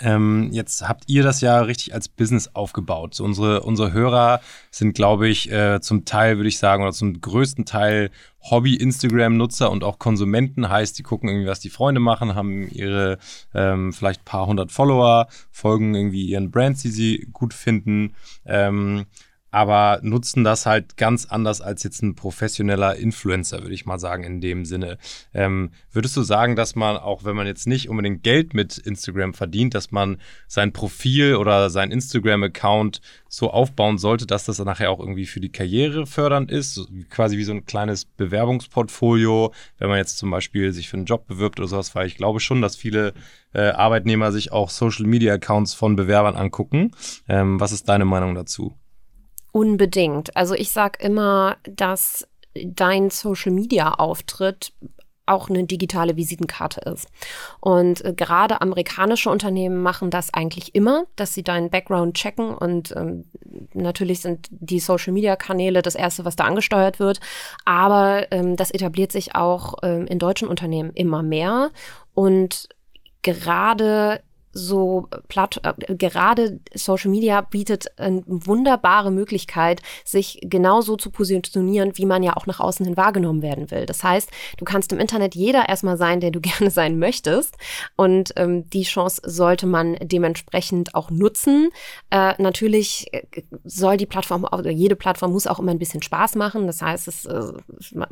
Ähm, 0.00 0.48
jetzt 0.52 0.88
habt 0.88 1.04
ihr 1.08 1.22
das 1.22 1.40
ja 1.40 1.60
richtig 1.60 1.94
als 1.94 2.08
Business 2.08 2.54
aufgebaut. 2.54 3.14
So 3.14 3.24
unsere, 3.24 3.62
unsere 3.62 3.92
Hörer 3.92 4.40
sind, 4.70 4.94
glaube 4.94 5.28
ich, 5.28 5.50
äh, 5.52 5.80
zum 5.80 6.04
Teil, 6.04 6.36
würde 6.36 6.48
ich 6.48 6.58
sagen, 6.58 6.82
oder 6.82 6.92
zum 6.92 7.20
größten 7.20 7.66
Teil 7.66 8.10
Hobby-Instagram-Nutzer 8.50 9.70
und 9.70 9.84
auch 9.84 9.98
Konsumenten. 9.98 10.68
Heißt, 10.68 10.98
die 10.98 11.02
gucken 11.02 11.28
irgendwie, 11.28 11.48
was 11.48 11.60
die 11.60 11.70
Freunde 11.70 12.00
machen, 12.00 12.34
haben 12.34 12.68
ihre 12.70 13.18
ähm, 13.54 13.92
vielleicht 13.92 14.24
paar 14.24 14.46
hundert 14.46 14.72
Follower, 14.72 15.28
folgen 15.50 15.94
irgendwie 15.94 16.24
ihren 16.24 16.50
Brands, 16.50 16.82
die 16.82 16.90
sie 16.90 17.28
gut 17.32 17.52
finden. 17.52 18.14
Ähm, 18.46 19.06
aber 19.50 20.00
nutzen 20.02 20.44
das 20.44 20.66
halt 20.66 20.96
ganz 20.96 21.26
anders 21.26 21.60
als 21.60 21.82
jetzt 21.82 22.02
ein 22.02 22.14
professioneller 22.14 22.96
Influencer, 22.96 23.62
würde 23.62 23.74
ich 23.74 23.86
mal 23.86 23.98
sagen, 23.98 24.24
in 24.24 24.40
dem 24.40 24.64
Sinne. 24.64 24.98
Ähm, 25.34 25.70
würdest 25.92 26.16
du 26.16 26.22
sagen, 26.22 26.56
dass 26.56 26.76
man, 26.76 26.96
auch 26.96 27.24
wenn 27.24 27.36
man 27.36 27.46
jetzt 27.46 27.66
nicht 27.66 27.88
unbedingt 27.88 28.22
Geld 28.22 28.54
mit 28.54 28.78
Instagram 28.78 29.34
verdient, 29.34 29.74
dass 29.74 29.90
man 29.90 30.18
sein 30.46 30.72
Profil 30.72 31.36
oder 31.36 31.70
sein 31.70 31.90
Instagram-Account 31.90 33.00
so 33.28 33.50
aufbauen 33.50 33.98
sollte, 33.98 34.26
dass 34.26 34.44
das 34.44 34.58
dann 34.58 34.66
nachher 34.66 34.90
auch 34.90 35.00
irgendwie 35.00 35.26
für 35.26 35.40
die 35.40 35.52
Karriere 35.52 36.06
fördernd 36.06 36.50
ist? 36.50 36.88
Quasi 37.10 37.36
wie 37.36 37.44
so 37.44 37.52
ein 37.52 37.64
kleines 37.64 38.04
Bewerbungsportfolio, 38.04 39.52
wenn 39.78 39.88
man 39.88 39.98
jetzt 39.98 40.18
zum 40.18 40.30
Beispiel 40.30 40.72
sich 40.72 40.88
für 40.88 40.96
einen 40.96 41.06
Job 41.06 41.26
bewirbt 41.26 41.58
oder 41.58 41.68
sowas, 41.68 41.94
weil 41.94 42.06
ich 42.06 42.16
glaube 42.16 42.40
schon, 42.40 42.62
dass 42.62 42.76
viele 42.76 43.14
äh, 43.52 43.70
Arbeitnehmer 43.70 44.32
sich 44.32 44.52
auch 44.52 44.70
Social-Media-Accounts 44.70 45.74
von 45.74 45.96
Bewerbern 45.96 46.36
angucken. 46.36 46.92
Ähm, 47.28 47.58
was 47.60 47.72
ist 47.72 47.88
deine 47.88 48.04
Meinung 48.04 48.34
dazu? 48.34 48.74
Unbedingt. 49.52 50.36
Also 50.36 50.54
ich 50.54 50.70
sage 50.70 50.98
immer, 51.04 51.56
dass 51.64 52.26
dein 52.54 53.10
Social-Media-Auftritt 53.10 54.72
auch 55.30 55.48
eine 55.48 55.64
digitale 55.64 56.16
Visitenkarte 56.16 56.80
ist. 56.90 57.08
Und 57.60 58.04
äh, 58.04 58.12
gerade 58.12 58.60
amerikanische 58.60 59.30
Unternehmen 59.30 59.82
machen 59.82 60.10
das 60.10 60.34
eigentlich 60.34 60.74
immer, 60.74 61.04
dass 61.16 61.32
sie 61.32 61.44
deinen 61.44 61.70
Background 61.70 62.16
checken 62.16 62.52
und 62.52 62.92
ähm, 62.96 63.24
natürlich 63.72 64.20
sind 64.20 64.48
die 64.50 64.80
Social-Media-Kanäle 64.80 65.82
das 65.82 65.94
Erste, 65.94 66.24
was 66.24 66.36
da 66.36 66.44
angesteuert 66.44 66.98
wird. 66.98 67.20
Aber 67.64 68.30
ähm, 68.32 68.56
das 68.56 68.72
etabliert 68.72 69.12
sich 69.12 69.36
auch 69.36 69.74
ähm, 69.82 70.06
in 70.06 70.18
deutschen 70.18 70.48
Unternehmen 70.48 70.90
immer 70.94 71.22
mehr. 71.22 71.70
Und 72.12 72.68
gerade 73.22 74.20
so 74.52 75.08
platt, 75.28 75.60
äh, 75.62 75.94
gerade 75.94 76.60
Social 76.74 77.10
Media 77.10 77.40
bietet 77.40 77.98
eine 77.98 78.22
wunderbare 78.26 79.10
Möglichkeit, 79.10 79.82
sich 80.04 80.40
genauso 80.42 80.96
zu 80.96 81.10
positionieren, 81.10 81.92
wie 81.96 82.06
man 82.06 82.22
ja 82.22 82.36
auch 82.36 82.46
nach 82.46 82.60
außen 82.60 82.84
hin 82.84 82.96
wahrgenommen 82.96 83.42
werden 83.42 83.70
will. 83.70 83.86
Das 83.86 84.02
heißt, 84.02 84.30
du 84.56 84.64
kannst 84.64 84.92
im 84.92 84.98
Internet 84.98 85.34
jeder 85.34 85.68
erstmal 85.68 85.96
sein, 85.96 86.20
der 86.20 86.30
du 86.30 86.40
gerne 86.50 86.70
sein 86.70 86.98
möchtest. 86.98 87.56
Und 87.96 88.32
ähm, 88.36 88.68
die 88.70 88.82
Chance 88.82 89.22
sollte 89.24 89.66
man 89.66 89.96
dementsprechend 90.00 90.94
auch 90.94 91.10
nutzen. 91.10 91.70
Äh, 92.10 92.34
natürlich 92.42 93.12
äh, 93.12 93.22
soll 93.64 93.96
die 93.96 94.06
Plattform, 94.06 94.44
oder 94.44 94.70
jede 94.70 94.96
Plattform 94.96 95.32
muss 95.32 95.46
auch 95.46 95.58
immer 95.58 95.70
ein 95.70 95.78
bisschen 95.78 96.02
Spaß 96.02 96.34
machen. 96.34 96.66
Das 96.66 96.82
heißt, 96.82 97.08
es 97.08 97.24
äh, 97.26 97.52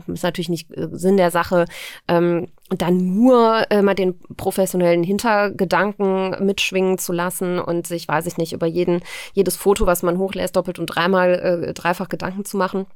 ist 0.06 0.22
natürlich 0.22 0.48
nicht 0.48 0.70
äh, 0.76 0.88
Sinn 0.92 1.16
der 1.16 1.30
Sache, 1.30 1.66
ähm, 2.06 2.48
dann 2.70 3.14
nur 3.14 3.70
äh, 3.70 3.82
mal 3.82 3.94
den 3.94 4.18
professionellen 4.36 5.02
Hintergedanken 5.02 6.44
mitschwingen 6.44 6.98
zu 6.98 7.12
lassen 7.12 7.58
und 7.58 7.86
sich, 7.86 8.06
weiß 8.06 8.26
ich 8.26 8.36
nicht, 8.36 8.52
über 8.52 8.66
jeden, 8.66 9.02
jedes 9.32 9.56
Foto, 9.56 9.86
was 9.86 10.02
man 10.02 10.18
hochlässt, 10.18 10.56
doppelt 10.56 10.78
und 10.78 10.86
dreimal, 10.86 11.64
äh, 11.68 11.74
dreifach 11.74 12.08
Gedanken 12.08 12.44
zu 12.44 12.56
machen. 12.56 12.86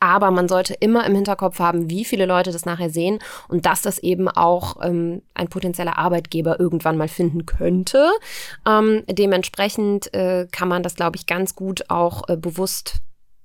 Aber 0.00 0.30
man 0.30 0.48
sollte 0.48 0.74
immer 0.74 1.06
im 1.06 1.14
Hinterkopf 1.14 1.58
haben, 1.58 1.90
wie 1.90 2.04
viele 2.04 2.26
Leute 2.26 2.52
das 2.52 2.66
nachher 2.66 2.90
sehen 2.90 3.18
und 3.48 3.66
dass 3.66 3.82
das 3.82 3.98
eben 3.98 4.28
auch 4.28 4.76
ähm, 4.82 5.22
ein 5.34 5.48
potenzieller 5.48 5.98
Arbeitgeber 5.98 6.60
irgendwann 6.60 6.96
mal 6.96 7.08
finden 7.08 7.46
könnte. 7.46 8.10
Ähm, 8.66 9.04
dementsprechend 9.08 10.12
äh, 10.14 10.46
kann 10.50 10.68
man 10.68 10.82
das, 10.82 10.94
glaube 10.94 11.16
ich, 11.16 11.26
ganz 11.26 11.54
gut 11.54 11.88
auch 11.88 12.28
äh, 12.28 12.36
bewusst 12.36 12.96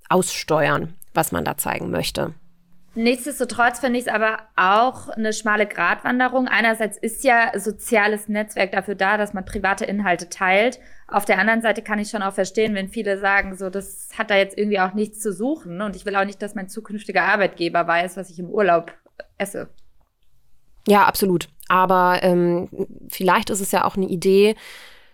aussteuern, 0.10 0.94
was 1.14 1.32
man 1.32 1.46
da 1.46 1.58
zeigen 1.58 1.92
möchte. 1.92 2.34
Nichtsdestotrotz 2.96 3.80
finde 3.80 3.98
ich 3.98 4.06
es 4.06 4.14
aber 4.14 4.38
auch 4.56 5.10
eine 5.10 5.34
schmale 5.34 5.66
Gratwanderung. 5.66 6.48
Einerseits 6.48 6.98
ist 6.98 7.24
ja 7.24 7.52
soziales 7.58 8.28
Netzwerk 8.28 8.72
dafür 8.72 8.94
da, 8.94 9.18
dass 9.18 9.34
man 9.34 9.46
private 9.46 9.84
Inhalte 9.86 10.30
teilt. 10.30 10.80
Auf 11.08 11.26
der 11.26 11.40
anderen 11.40 11.64
Seite 11.64 11.82
kann 11.82 11.98
ich 11.98 12.12
schon 12.12 12.22
auch 12.22 12.34
verstehen, 12.34 12.76
wenn 12.76 12.90
viele 12.90 13.18
sagen, 13.18 13.56
so, 13.56 13.72
das 13.72 14.10
hat 14.16 14.30
da 14.30 14.36
jetzt 14.36 14.58
irgendwie 14.58 14.80
auch 14.80 14.94
nichts 14.94 15.22
zu 15.22 15.34
suchen. 15.34 15.82
Und 15.82 15.96
ich 15.96 16.06
will 16.06 16.16
auch 16.16 16.26
nicht, 16.26 16.42
dass 16.42 16.54
mein 16.54 16.70
zukünftiger 16.70 17.24
Arbeitgeber 17.24 17.88
weiß, 17.88 18.16
was 18.16 18.30
ich 18.30 18.38
im 18.38 18.50
Urlaub 18.50 18.94
esse. 19.40 19.70
Ja, 20.88 21.06
absolut. 21.06 21.50
Aber 21.70 22.20
ähm, 22.22 22.70
vielleicht 23.10 23.50
ist 23.50 23.62
es 23.62 23.72
ja 23.72 23.86
auch 23.86 23.96
eine 23.96 24.08
Idee, 24.08 24.56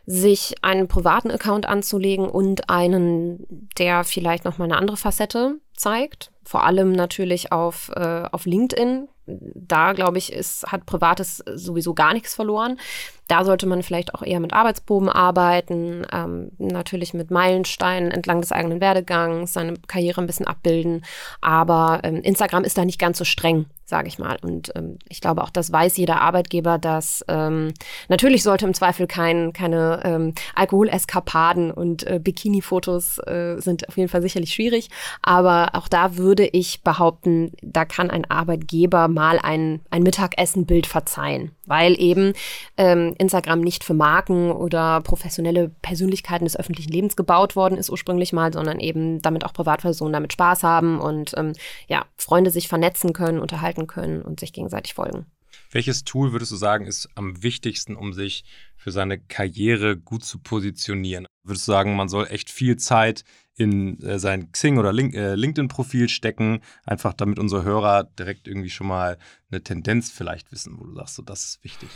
sich 0.05 0.55
einen 0.63 0.87
privaten 0.87 1.31
Account 1.31 1.67
anzulegen 1.67 2.27
und 2.27 2.69
einen, 2.69 3.69
der 3.77 4.03
vielleicht 4.03 4.43
noch 4.43 4.57
mal 4.57 4.65
eine 4.65 4.77
andere 4.77 4.97
Facette 4.97 5.59
zeigt. 5.79 6.31
Vor 6.43 6.63
allem 6.63 6.91
natürlich 6.91 7.51
auf, 7.51 7.91
äh, 7.95 8.23
auf 8.31 8.45
LinkedIn. 8.45 9.07
Da, 9.25 9.93
glaube 9.93 10.17
ich, 10.17 10.33
ist, 10.33 10.65
hat 10.71 10.85
Privates 10.87 11.43
sowieso 11.53 11.93
gar 11.93 12.13
nichts 12.13 12.33
verloren. 12.33 12.79
Da 13.27 13.45
sollte 13.45 13.67
man 13.67 13.83
vielleicht 13.83 14.15
auch 14.15 14.23
eher 14.23 14.39
mit 14.39 14.53
Arbeitsproben 14.53 15.07
arbeiten, 15.07 16.05
ähm, 16.11 16.51
natürlich 16.57 17.13
mit 17.13 17.29
Meilensteinen 17.29 18.09
entlang 18.09 18.41
des 18.41 18.51
eigenen 18.51 18.81
Werdegangs, 18.81 19.53
seine 19.53 19.75
Karriere 19.87 20.21
ein 20.21 20.27
bisschen 20.27 20.47
abbilden. 20.47 21.05
Aber 21.39 21.99
ähm, 22.03 22.21
Instagram 22.21 22.63
ist 22.63 22.77
da 22.77 22.85
nicht 22.85 22.99
ganz 22.99 23.19
so 23.19 23.25
streng 23.25 23.67
sage 23.89 24.07
ich 24.07 24.19
mal. 24.19 24.37
Und 24.41 24.71
ähm, 24.75 24.99
ich 25.09 25.19
glaube, 25.19 25.43
auch 25.43 25.49
das 25.49 25.71
weiß 25.71 25.97
jeder 25.97 26.21
Arbeitgeber, 26.21 26.77
dass 26.77 27.25
ähm, 27.27 27.73
natürlich 28.07 28.43
sollte 28.43 28.65
im 28.65 28.73
Zweifel 28.73 29.07
kein, 29.07 29.51
keine 29.53 30.01
ähm, 30.03 30.33
Alkoholeskapaden 30.55 31.71
und 31.71 32.05
äh, 32.07 32.19
Bikini-Fotos 32.19 33.19
äh, 33.19 33.55
sind 33.59 33.87
auf 33.89 33.97
jeden 33.97 34.09
Fall 34.09 34.21
sicherlich 34.21 34.53
schwierig. 34.53 34.89
Aber 35.21 35.71
auch 35.73 35.87
da 35.87 36.17
würde 36.17 36.47
ich 36.47 36.83
behaupten, 36.83 37.51
da 37.61 37.85
kann 37.85 38.09
ein 38.09 38.29
Arbeitgeber 38.29 39.07
mal 39.07 39.39
ein, 39.41 39.81
ein 39.89 40.03
Mittagessenbild 40.03 40.87
verzeihen, 40.87 41.51
weil 41.69 41.99
eben 41.99 42.33
ähm, 42.77 43.15
Instagram 43.17 43.61
nicht 43.61 43.83
für 43.83 43.93
Marken 43.93 44.51
oder 44.51 45.01
professionelle 45.01 45.69
Persönlichkeiten 45.81 46.45
des 46.45 46.57
öffentlichen 46.57 46.91
Lebens 46.91 47.15
gebaut 47.15 47.55
worden 47.55 47.77
ist 47.77 47.89
ursprünglich 47.89 48.33
mal, 48.33 48.51
sondern 48.51 48.79
eben 48.79 49.21
damit 49.21 49.45
auch 49.45 49.53
Privatpersonen 49.53 50.13
damit 50.13 50.33
Spaß 50.33 50.63
haben 50.63 50.99
und 50.99 51.33
ähm, 51.37 51.53
ja, 51.87 52.05
Freunde 52.17 52.51
sich 52.51 52.67
vernetzen 52.67 53.13
können, 53.13 53.39
unterhalten 53.39 53.87
können 53.87 54.21
und 54.21 54.39
sich 54.39 54.53
gegenseitig 54.53 54.93
folgen. 54.93 55.25
Welches 55.71 56.03
Tool 56.03 56.31
würdest 56.31 56.51
du 56.51 56.55
sagen, 56.55 56.85
ist 56.85 57.09
am 57.15 57.43
wichtigsten, 57.43 57.95
um 57.95 58.13
sich 58.13 58.43
für 58.75 58.91
seine 58.91 59.19
Karriere 59.19 59.97
gut 59.97 60.23
zu 60.23 60.39
positionieren? 60.39 61.27
Würdest 61.43 61.67
du 61.67 61.71
sagen, 61.71 61.95
man 61.95 62.09
soll 62.09 62.27
echt 62.29 62.49
viel 62.49 62.77
Zeit 62.77 63.23
in 63.59 64.01
äh, 64.01 64.19
sein 64.19 64.51
Xing- 64.51 64.79
oder 64.79 64.93
Link 64.93 65.13
äh, 65.13 65.35
LinkedIn-Profil 65.35 66.09
stecken, 66.09 66.61
einfach 66.85 67.13
damit 67.13 67.39
unsere 67.39 67.63
Hörer 67.63 68.05
direkt 68.17 68.47
irgendwie 68.47 68.69
schon 68.69 68.87
mal 68.87 69.17
eine 69.51 69.61
Tendenz 69.61 70.09
vielleicht 70.09 70.51
wissen, 70.51 70.79
wo 70.79 70.85
du 70.85 70.93
sagst, 70.93 71.15
so 71.15 71.21
das 71.21 71.45
ist 71.45 71.63
wichtig? 71.63 71.89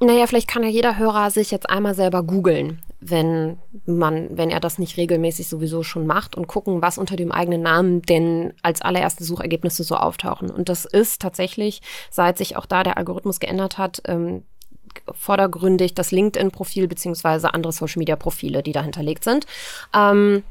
Naja, 0.00 0.26
vielleicht 0.26 0.48
kann 0.48 0.64
ja 0.64 0.68
jeder 0.68 0.98
Hörer 0.98 1.30
sich 1.30 1.52
jetzt 1.52 1.70
einmal 1.70 1.94
selber 1.94 2.24
googeln, 2.24 2.82
wenn 3.00 3.58
man, 3.86 4.36
wenn 4.36 4.50
er 4.50 4.58
das 4.58 4.78
nicht 4.78 4.96
regelmäßig 4.96 5.46
sowieso 5.46 5.84
schon 5.84 6.06
macht 6.08 6.34
und 6.36 6.48
gucken, 6.48 6.82
was 6.82 6.98
unter 6.98 7.14
dem 7.14 7.30
eigenen 7.30 7.62
Namen 7.62 8.02
denn 8.02 8.52
als 8.62 8.82
allererste 8.82 9.22
Suchergebnisse 9.22 9.84
so 9.84 9.94
auftauchen. 9.94 10.50
Und 10.50 10.68
das 10.68 10.86
ist 10.86 11.22
tatsächlich, 11.22 11.82
seit 12.10 12.36
sich 12.36 12.56
auch 12.56 12.66
da 12.66 12.82
der 12.82 12.96
Algorithmus 12.96 13.38
geändert 13.38 13.78
hat, 13.78 14.02
ähm, 14.06 14.42
vordergründig 15.12 15.94
das 15.94 16.10
LinkedIn-Profil 16.10 16.88
beziehungsweise 16.88 17.54
andere 17.54 17.72
Social-Media-Profile, 17.72 18.62
die 18.62 18.72
da 18.72 18.82
hinterlegt 18.82 19.22
sind. 19.22 19.46
Ähm, 19.94 20.42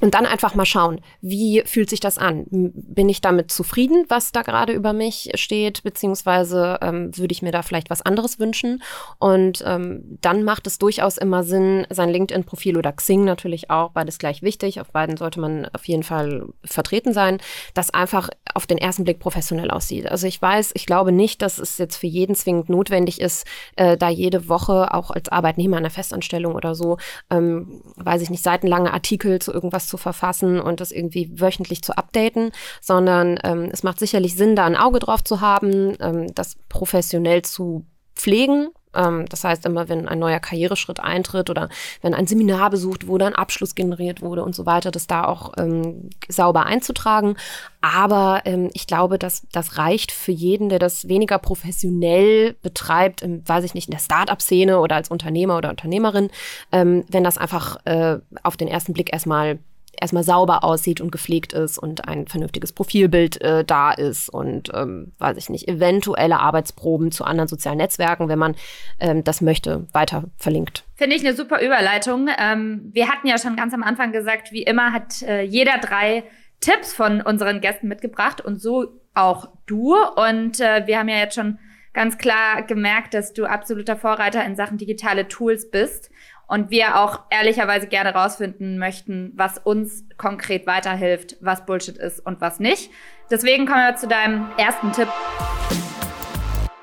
und 0.00 0.14
dann 0.14 0.26
einfach 0.26 0.54
mal 0.54 0.64
schauen, 0.64 1.00
wie 1.20 1.62
fühlt 1.64 1.90
sich 1.90 2.00
das 2.00 2.18
an? 2.18 2.46
Bin 2.50 3.08
ich 3.08 3.20
damit 3.20 3.50
zufrieden, 3.50 4.04
was 4.08 4.32
da 4.32 4.42
gerade 4.42 4.72
über 4.72 4.92
mich 4.92 5.30
steht, 5.34 5.82
beziehungsweise 5.82 6.78
ähm, 6.82 7.16
würde 7.16 7.32
ich 7.32 7.42
mir 7.42 7.52
da 7.52 7.62
vielleicht 7.62 7.90
was 7.90 8.02
anderes 8.02 8.38
wünschen? 8.38 8.82
Und 9.18 9.62
ähm, 9.66 10.18
dann 10.20 10.44
macht 10.44 10.66
es 10.66 10.78
durchaus 10.78 11.18
immer 11.18 11.42
Sinn, 11.42 11.86
sein 11.90 12.10
LinkedIn-Profil 12.10 12.76
oder 12.76 12.92
Xing 12.92 13.24
natürlich 13.24 13.70
auch, 13.70 13.90
beides 13.90 14.18
gleich 14.18 14.42
wichtig, 14.42 14.80
auf 14.80 14.90
beiden 14.92 15.16
sollte 15.16 15.40
man 15.40 15.66
auf 15.72 15.84
jeden 15.86 16.02
Fall 16.02 16.46
vertreten 16.64 17.12
sein, 17.12 17.38
das 17.74 17.90
einfach 17.90 18.30
auf 18.54 18.66
den 18.66 18.78
ersten 18.78 19.04
Blick 19.04 19.18
professionell 19.18 19.70
aussieht. 19.70 20.10
Also 20.10 20.26
ich 20.26 20.40
weiß, 20.40 20.72
ich 20.74 20.86
glaube 20.86 21.12
nicht, 21.12 21.42
dass 21.42 21.58
es 21.58 21.78
jetzt 21.78 21.96
für 21.96 22.06
jeden 22.06 22.34
zwingend 22.34 22.68
notwendig 22.68 23.20
ist, 23.20 23.46
äh, 23.76 23.96
da 23.96 24.08
jede 24.08 24.48
Woche 24.48 24.94
auch 24.94 25.10
als 25.10 25.28
Arbeitnehmer 25.28 25.76
in 25.78 25.84
einer 25.84 25.90
Festanstellung 25.90 26.54
oder 26.54 26.74
so, 26.74 26.98
ähm, 27.30 27.82
weiß 27.96 28.22
ich 28.22 28.30
nicht, 28.30 28.42
seitenlange 28.42 28.92
Artikel 28.92 29.40
zu 29.40 29.52
irgendwas 29.52 29.87
zu 29.88 29.96
verfassen 29.96 30.60
und 30.60 30.80
das 30.80 30.92
irgendwie 30.92 31.30
wöchentlich 31.40 31.82
zu 31.82 31.96
updaten, 31.96 32.52
sondern 32.80 33.38
ähm, 33.42 33.70
es 33.72 33.82
macht 33.82 33.98
sicherlich 33.98 34.36
Sinn, 34.36 34.54
da 34.56 34.66
ein 34.66 34.76
Auge 34.76 34.98
drauf 34.98 35.24
zu 35.24 35.40
haben, 35.40 35.96
ähm, 36.00 36.34
das 36.34 36.56
professionell 36.68 37.42
zu 37.42 37.86
pflegen 38.14 38.68
ähm, 38.94 39.26
das 39.28 39.44
heißt, 39.44 39.66
immer 39.66 39.88
wenn 39.88 40.08
ein 40.08 40.18
neuer 40.18 40.40
Karriereschritt 40.40 41.00
eintritt 41.00 41.50
oder 41.50 41.68
wenn 42.02 42.14
ein 42.14 42.26
Seminar 42.26 42.70
besucht 42.70 43.06
wurde, 43.06 43.26
ein 43.26 43.34
Abschluss 43.34 43.74
generiert 43.74 44.22
wurde 44.22 44.42
und 44.42 44.54
so 44.54 44.66
weiter, 44.66 44.90
das 44.90 45.06
da 45.06 45.24
auch 45.24 45.52
ähm, 45.58 46.10
sauber 46.28 46.66
einzutragen. 46.66 47.36
Aber 47.80 48.42
ähm, 48.44 48.70
ich 48.72 48.86
glaube, 48.86 49.18
dass 49.18 49.46
das 49.52 49.78
reicht 49.78 50.12
für 50.12 50.32
jeden, 50.32 50.68
der 50.68 50.78
das 50.78 51.08
weniger 51.08 51.38
professionell 51.38 52.54
betreibt, 52.62 53.22
im, 53.22 53.46
weiß 53.46 53.64
ich 53.64 53.74
nicht, 53.74 53.88
in 53.88 53.92
der 53.92 54.00
Start-up-Szene 54.00 54.80
oder 54.80 54.96
als 54.96 55.10
Unternehmer 55.10 55.56
oder 55.58 55.70
Unternehmerin, 55.70 56.30
ähm, 56.72 57.04
wenn 57.08 57.24
das 57.24 57.38
einfach 57.38 57.84
äh, 57.84 58.18
auf 58.42 58.56
den 58.56 58.68
ersten 58.68 58.92
Blick 58.92 59.12
erstmal 59.12 59.58
erstmal 60.00 60.22
sauber 60.22 60.64
aussieht 60.64 61.00
und 61.00 61.12
gepflegt 61.12 61.52
ist 61.52 61.78
und 61.78 62.08
ein 62.08 62.26
vernünftiges 62.26 62.72
Profilbild 62.72 63.40
äh, 63.40 63.64
da 63.64 63.92
ist 63.92 64.28
und, 64.28 64.70
ähm, 64.74 65.12
weiß 65.18 65.36
ich 65.36 65.48
nicht, 65.48 65.68
eventuelle 65.68 66.40
Arbeitsproben 66.40 67.10
zu 67.10 67.24
anderen 67.24 67.48
sozialen 67.48 67.78
Netzwerken, 67.78 68.28
wenn 68.28 68.38
man 68.38 68.54
ähm, 69.00 69.24
das 69.24 69.40
möchte, 69.40 69.86
weiter 69.92 70.24
verlinkt. 70.36 70.84
Finde 70.94 71.16
ich 71.16 71.24
eine 71.24 71.34
super 71.34 71.60
Überleitung. 71.60 72.28
Ähm, 72.38 72.90
wir 72.92 73.08
hatten 73.08 73.26
ja 73.26 73.38
schon 73.38 73.56
ganz 73.56 73.74
am 73.74 73.82
Anfang 73.82 74.12
gesagt, 74.12 74.52
wie 74.52 74.62
immer 74.62 74.92
hat 74.92 75.22
äh, 75.22 75.42
jeder 75.42 75.78
drei 75.78 76.24
Tipps 76.60 76.92
von 76.92 77.20
unseren 77.20 77.60
Gästen 77.60 77.88
mitgebracht 77.88 78.40
und 78.40 78.60
so 78.60 79.00
auch 79.14 79.48
du. 79.66 79.94
Und 79.94 80.60
äh, 80.60 80.86
wir 80.86 80.98
haben 80.98 81.08
ja 81.08 81.18
jetzt 81.18 81.34
schon 81.34 81.58
ganz 81.92 82.18
klar 82.18 82.62
gemerkt, 82.62 83.14
dass 83.14 83.32
du 83.32 83.44
absoluter 83.44 83.96
Vorreiter 83.96 84.44
in 84.44 84.56
Sachen 84.56 84.78
digitale 84.78 85.28
Tools 85.28 85.70
bist 85.70 86.10
und 86.48 86.70
wir 86.70 86.98
auch 86.98 87.20
ehrlicherweise 87.30 87.86
gerne 87.86 88.14
rausfinden 88.14 88.78
möchten, 88.78 89.32
was 89.36 89.58
uns 89.58 90.04
konkret 90.16 90.66
weiterhilft, 90.66 91.36
was 91.40 91.64
Bullshit 91.64 91.96
ist 91.96 92.24
und 92.24 92.40
was 92.40 92.58
nicht. 92.58 92.90
Deswegen 93.30 93.66
kommen 93.66 93.84
wir 93.84 93.96
zu 93.96 94.08
deinem 94.08 94.48
ersten 94.56 94.90
Tipp. 94.90 95.08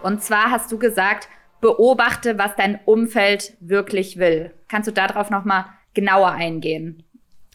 Und 0.02 0.24
zwar 0.24 0.52
hast 0.52 0.72
du 0.72 0.78
gesagt, 0.78 1.28
beobachte, 1.62 2.38
was 2.38 2.56
dein 2.56 2.80
Umfeld 2.86 3.58
wirklich 3.60 4.18
will. 4.18 4.54
Kannst 4.68 4.88
du 4.88 4.94
darauf 4.94 5.32
noch 5.32 5.46
mal 5.46 5.66
genauer 5.96 6.32
eingehen? 6.32 7.04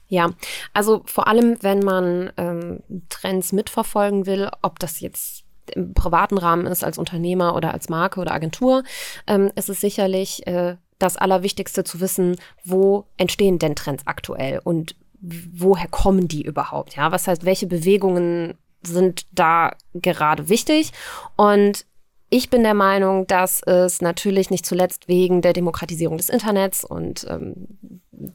Ja, 0.09 0.31
also 0.75 1.03
vor 1.07 1.29
allem, 1.29 1.63
wenn 1.63 1.79
man 1.79 2.33
ähm, 2.37 2.83
Trends 3.09 3.53
mitverfolgen 3.53 4.27
will, 4.27 4.51
ob 4.63 4.81
das 4.81 4.99
jetzt 4.99 5.45
im 5.77 5.95
privaten 5.95 6.37
Rahmen 6.37 6.67
ist, 6.67 6.83
als 6.83 6.99
Unternehmer 6.99 7.55
oder 7.55 7.73
als 7.73 7.89
Marke 7.89 8.19
oder 8.19 8.33
Agentur, 8.33 8.83
ähm, 9.29 9.53
ist 9.55 9.69
es 9.69 9.81
sicherlich 9.81 10.45
äh, 10.49 10.77
das 11.01 11.17
Allerwichtigste 11.17 11.83
zu 11.85 12.01
wissen, 12.01 12.37
wo 12.65 13.07
entstehen 13.17 13.59
denn 13.59 13.75
Trends 13.75 14.07
aktuell 14.07 14.61
und 14.63 14.95
woher 15.21 15.89
kommen 15.89 16.29
die 16.29 16.43
überhaupt? 16.43 16.97
Ja, 16.97 17.13
was 17.13 17.27
heißt, 17.27 17.45
welche 17.45 17.67
Bewegungen 17.67 18.55
sind 18.83 19.27
da 19.33 19.73
gerade 19.95 20.49
wichtig? 20.49 20.93
Und 21.37 21.85
ich 22.31 22.49
bin 22.49 22.63
der 22.63 22.75
Meinung, 22.75 23.27
dass 23.27 23.61
es 23.63 24.01
natürlich 24.01 24.51
nicht 24.51 24.65
zuletzt 24.65 25.09
wegen 25.09 25.43
der 25.43 25.53
Demokratisierung 25.53 26.17
des 26.17 26.29
Internets 26.29 26.85
und 26.85 27.27
ähm, 27.29 27.67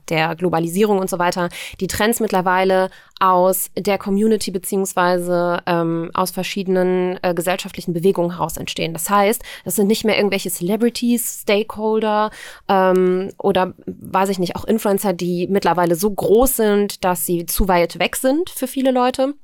der 0.10 0.36
Globalisierung 0.36 1.00
und 1.00 1.10
so 1.10 1.20
weiter 1.20 1.50
die 1.80 1.88
Trends 1.88 2.20
mittlerweile 2.20 2.90
aus 3.20 3.70
der 3.78 3.98
Community 3.98 4.52
beziehungsweise 4.52 5.62
ähm, 5.66 6.12
aus 6.14 6.32
verschiedenen 6.32 7.18
äh, 7.22 7.34
gesellschaftlichen 7.34 7.94
Bewegungen 7.94 8.32
heraus 8.32 8.58
entstehen. 8.58 8.94
Das 8.94 9.10
heißt, 9.10 9.42
das 9.64 9.75
sind 9.75 9.88
nicht 9.88 10.04
mehr 10.04 10.18
irgendwelche 10.18 10.50
Celebrities, 10.50 11.42
Stakeholder 11.44 12.32
ähm, 12.68 13.32
oder 13.38 13.74
weiß 13.86 14.30
ich 14.30 14.40
nicht, 14.40 14.56
auch 14.56 14.66
Influencer, 14.66 15.14
die 15.14 15.48
mittlerweile 15.48 15.96
so 15.96 16.12
groß 16.12 16.58
sind, 16.58 17.04
dass 17.04 17.25
sie 17.25 17.46
zu 17.46 17.68
weit 17.68 18.00
weg 18.00 18.16
sind 18.18 18.50
für 18.50 18.68
viele 18.68 18.92
Leute 18.92 19.36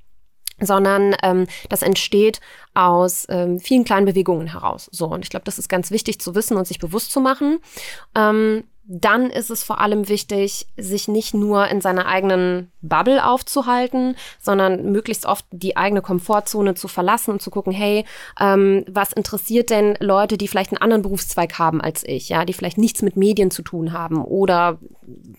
sondern 0.62 1.16
ähm, 1.24 1.48
das 1.70 1.82
entsteht 1.82 2.40
aus 2.74 3.26
ähm, 3.30 3.60
vielen 3.60 3.84
kleinen 3.84 4.06
Bewegungen 4.06 4.48
heraus. 4.48 4.90
So, 4.92 5.08
und 5.08 5.24
ich 5.24 5.30
glaube, 5.30 5.46
das 5.46 5.60
ist 5.60 5.70
ganz 5.70 5.92
wichtig 5.92 6.20
zu 6.20 6.36
wissen 6.36 6.58
und 6.58 6.68
sich 6.68 6.80
bewusst 6.80 7.12
zu 7.12 7.20
machen. 7.20 7.60
Ähm, 8.16 8.64
dann 8.84 9.30
ist 9.30 9.50
es 9.50 9.64
vor 9.64 9.80
allem 9.80 10.10
wichtig, 10.10 10.68
sich 10.76 11.08
nicht 11.08 11.34
nur 11.34 11.68
in 11.68 11.82
seiner 11.82 12.08
eigenen 12.08 12.72
Bubble 12.82 13.26
aufzuhalten, 13.26 14.16
sondern 14.40 14.92
möglichst 14.92 15.26
oft 15.26 15.46
die 15.52 15.78
eigene 15.78 16.02
Komfortzone 16.02 16.74
zu 16.74 16.88
verlassen 16.88 17.32
und 17.32 17.42
zu 17.42 17.52
gucken, 17.52 17.72
hey, 17.72 18.06
ähm, 18.40 18.84
was 18.90 19.14
interessiert 19.14 19.70
denn 19.70 19.96
Leute, 20.00 20.38
die 20.38 20.48
vielleicht 20.48 20.72
einen 20.72 20.82
anderen 20.82 21.04
Berufszweig 21.04 21.60
haben 21.60 21.80
als 21.80 22.04
ich, 22.06 22.30
ja, 22.30 22.44
die 22.44 22.54
vielleicht 22.54 22.78
nichts 22.78 23.02
mit 23.02 23.16
Medien 23.16 23.52
zu 23.52 23.62
tun 23.62 23.94
haben 23.94 24.24
oder 24.24 24.80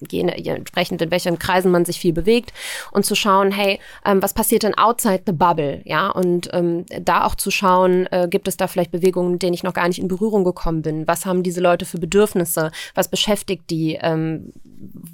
je, 0.08 0.20
entsprechend 0.20 1.02
in 1.02 1.10
welchen 1.10 1.38
Kreisen 1.38 1.70
man 1.70 1.84
sich 1.84 1.98
viel 1.98 2.12
bewegt 2.12 2.52
und 2.92 3.04
zu 3.04 3.14
schauen, 3.14 3.50
hey, 3.50 3.80
ähm, 4.04 4.22
was 4.22 4.34
passiert 4.34 4.62
denn 4.62 4.78
outside 4.78 5.22
the 5.26 5.32
bubble, 5.32 5.82
ja, 5.84 6.08
und 6.10 6.48
ähm, 6.52 6.86
da 7.00 7.24
auch 7.24 7.34
zu 7.34 7.50
schauen, 7.50 8.06
äh, 8.12 8.28
gibt 8.30 8.46
es 8.46 8.56
da 8.56 8.68
vielleicht 8.68 8.92
Bewegungen, 8.92 9.38
denen 9.38 9.54
ich 9.54 9.62
noch 9.62 9.74
gar 9.74 9.88
nicht 9.88 9.98
in 9.98 10.08
Berührung 10.08 10.44
gekommen 10.44 10.82
bin, 10.82 11.06
was 11.08 11.26
haben 11.26 11.42
diese 11.42 11.60
Leute 11.60 11.86
für 11.86 11.98
Bedürfnisse, 11.98 12.70
was 12.94 13.08
beschäftigt 13.08 13.31
beschäftigt 13.32 13.70
die? 13.70 13.98
Ähm, 14.00 14.52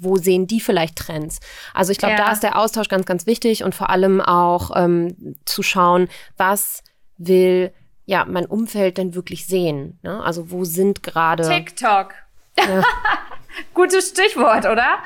wo 0.01 0.17
sehen 0.17 0.47
die 0.47 0.59
vielleicht 0.59 0.97
Trends? 0.97 1.39
Also 1.73 1.91
ich 1.91 1.97
glaube, 1.97 2.15
ja. 2.15 2.25
da 2.25 2.31
ist 2.31 2.43
der 2.43 2.57
Austausch 2.57 2.89
ganz, 2.89 3.05
ganz 3.05 3.25
wichtig 3.25 3.63
und 3.63 3.75
vor 3.75 3.89
allem 3.89 4.19
auch 4.19 4.71
ähm, 4.75 5.35
zu 5.45 5.63
schauen, 5.63 6.09
was 6.37 6.83
will 7.17 7.71
ja 8.05 8.25
mein 8.25 8.45
Umfeld 8.45 8.97
denn 8.97 9.15
wirklich 9.15 9.45
sehen? 9.45 9.99
Ne? 10.01 10.21
Also 10.23 10.51
wo 10.51 10.65
sind 10.65 11.03
gerade 11.03 11.47
TikTok. 11.47 12.13
Ja. 12.57 12.83
Gutes 13.73 14.09
Stichwort, 14.09 14.65
oder? 14.65 14.99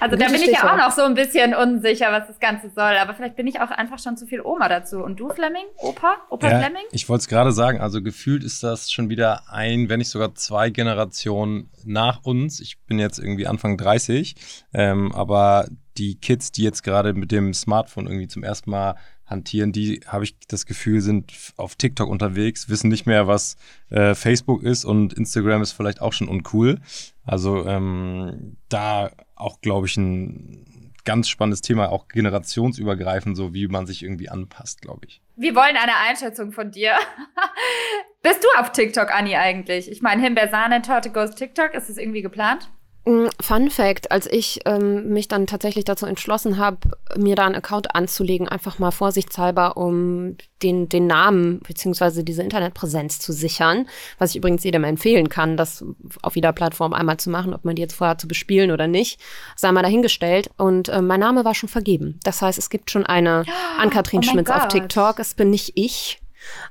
Also 0.00 0.16
da 0.16 0.26
bin 0.26 0.34
ich 0.36 0.50
ja 0.50 0.72
auch 0.72 0.76
noch 0.76 0.90
so 0.90 1.02
ein 1.02 1.14
bisschen 1.14 1.54
unsicher, 1.54 2.12
was 2.12 2.26
das 2.26 2.38
Ganze 2.38 2.70
soll. 2.70 2.96
Aber 2.96 3.14
vielleicht 3.14 3.36
bin 3.36 3.46
ich 3.46 3.60
auch 3.60 3.70
einfach 3.70 3.98
schon 3.98 4.16
zu 4.16 4.26
viel 4.26 4.40
Oma 4.40 4.68
dazu. 4.68 4.98
Und 4.98 5.18
du, 5.18 5.28
Fleming? 5.30 5.64
Opa? 5.78 6.16
Opa 6.30 6.50
ja, 6.50 6.60
Fleming? 6.60 6.84
Ich 6.92 7.08
wollte 7.08 7.22
es 7.22 7.28
gerade 7.28 7.52
sagen. 7.52 7.80
Also 7.80 8.02
gefühlt 8.02 8.44
ist 8.44 8.62
das 8.62 8.90
schon 8.90 9.08
wieder 9.08 9.50
ein, 9.50 9.88
wenn 9.88 9.98
nicht 9.98 10.10
sogar 10.10 10.34
zwei 10.34 10.70
Generationen 10.70 11.70
nach 11.84 12.24
uns. 12.24 12.60
Ich 12.60 12.78
bin 12.80 12.98
jetzt 12.98 13.18
irgendwie 13.18 13.46
Anfang 13.46 13.76
30. 13.76 14.34
Ähm, 14.74 15.12
aber 15.12 15.66
die 15.96 16.16
Kids, 16.20 16.52
die 16.52 16.62
jetzt 16.62 16.82
gerade 16.82 17.14
mit 17.14 17.32
dem 17.32 17.54
Smartphone 17.54 18.06
irgendwie 18.06 18.28
zum 18.28 18.42
ersten 18.42 18.70
Mal 18.70 18.96
hantieren, 19.24 19.72
die, 19.72 20.02
habe 20.06 20.24
ich 20.24 20.36
das 20.46 20.66
Gefühl, 20.66 21.00
sind 21.00 21.32
auf 21.56 21.74
TikTok 21.74 22.08
unterwegs, 22.08 22.68
wissen 22.68 22.88
nicht 22.88 23.06
mehr, 23.06 23.26
was 23.26 23.56
äh, 23.90 24.14
Facebook 24.14 24.62
ist 24.62 24.84
und 24.84 25.14
Instagram 25.14 25.62
ist 25.62 25.72
vielleicht 25.72 26.00
auch 26.00 26.12
schon 26.12 26.28
uncool. 26.28 26.78
Also 27.24 27.66
ähm, 27.66 28.56
da 28.68 29.10
auch, 29.36 29.60
glaube 29.60 29.86
ich, 29.86 29.96
ein 29.96 30.92
ganz 31.04 31.28
spannendes 31.28 31.60
Thema, 31.60 31.90
auch 31.90 32.08
generationsübergreifend, 32.08 33.36
so 33.36 33.54
wie 33.54 33.68
man 33.68 33.86
sich 33.86 34.02
irgendwie 34.02 34.28
anpasst, 34.28 34.82
glaube 34.82 35.06
ich. 35.06 35.22
Wir 35.36 35.54
wollen 35.54 35.76
eine 35.76 35.96
Einschätzung 36.08 36.52
von 36.52 36.70
dir. 36.70 36.94
Bist 38.22 38.42
du 38.42 38.60
auf 38.60 38.72
TikTok, 38.72 39.14
Anni, 39.14 39.36
eigentlich? 39.36 39.90
Ich 39.90 40.02
meine, 40.02 40.20
Himbeersahne-Torte 40.22 41.10
goes 41.10 41.34
TikTok. 41.36 41.74
Ist 41.74 41.88
das 41.88 41.96
irgendwie 41.96 42.22
geplant? 42.22 42.70
Mm, 43.06 43.28
Fun 43.40 43.70
Fact, 43.70 44.10
als 44.10 44.26
ich 44.26 44.60
ähm, 44.64 45.10
mich 45.10 45.28
dann 45.28 45.46
tatsächlich 45.46 45.84
dazu 45.84 46.06
entschlossen 46.06 46.58
habe, 46.58 46.78
mir 47.16 47.36
da 47.36 47.46
einen 47.46 47.54
Account 47.54 47.94
anzulegen, 47.94 48.48
einfach 48.48 48.80
mal 48.80 48.90
vorsichtshalber, 48.90 49.76
um 49.76 50.36
den, 50.60 50.88
den 50.88 51.06
Namen 51.06 51.60
beziehungsweise 51.60 52.24
diese 52.24 52.42
Internetpräsenz 52.42 53.20
zu 53.20 53.32
sichern, 53.32 53.86
was 54.18 54.30
ich 54.30 54.36
übrigens 54.36 54.64
jedem 54.64 54.82
empfehlen 54.82 55.28
kann, 55.28 55.56
das 55.56 55.84
auf 56.22 56.34
jeder 56.34 56.52
Plattform 56.52 56.92
einmal 56.92 57.18
zu 57.18 57.30
machen, 57.30 57.54
ob 57.54 57.64
man 57.64 57.76
die 57.76 57.82
jetzt 57.82 57.94
vorhat 57.94 58.20
zu 58.20 58.26
bespielen 58.26 58.72
oder 58.72 58.88
nicht, 58.88 59.20
sei 59.54 59.70
mal 59.70 59.82
dahingestellt. 59.82 60.50
Und 60.56 60.88
äh, 60.88 61.00
mein 61.00 61.20
Name 61.20 61.44
war 61.44 61.54
schon 61.54 61.68
vergeben. 61.68 62.18
Das 62.24 62.42
heißt, 62.42 62.58
es 62.58 62.70
gibt 62.70 62.90
schon 62.90 63.06
eine 63.06 63.44
Ann-Kathrin 63.78 64.20
oh 64.20 64.30
Schmitz 64.30 64.50
auf 64.50 64.66
TikTok. 64.66 65.20
Es 65.20 65.34
bin 65.34 65.50
nicht 65.50 65.72
ich. 65.76 66.20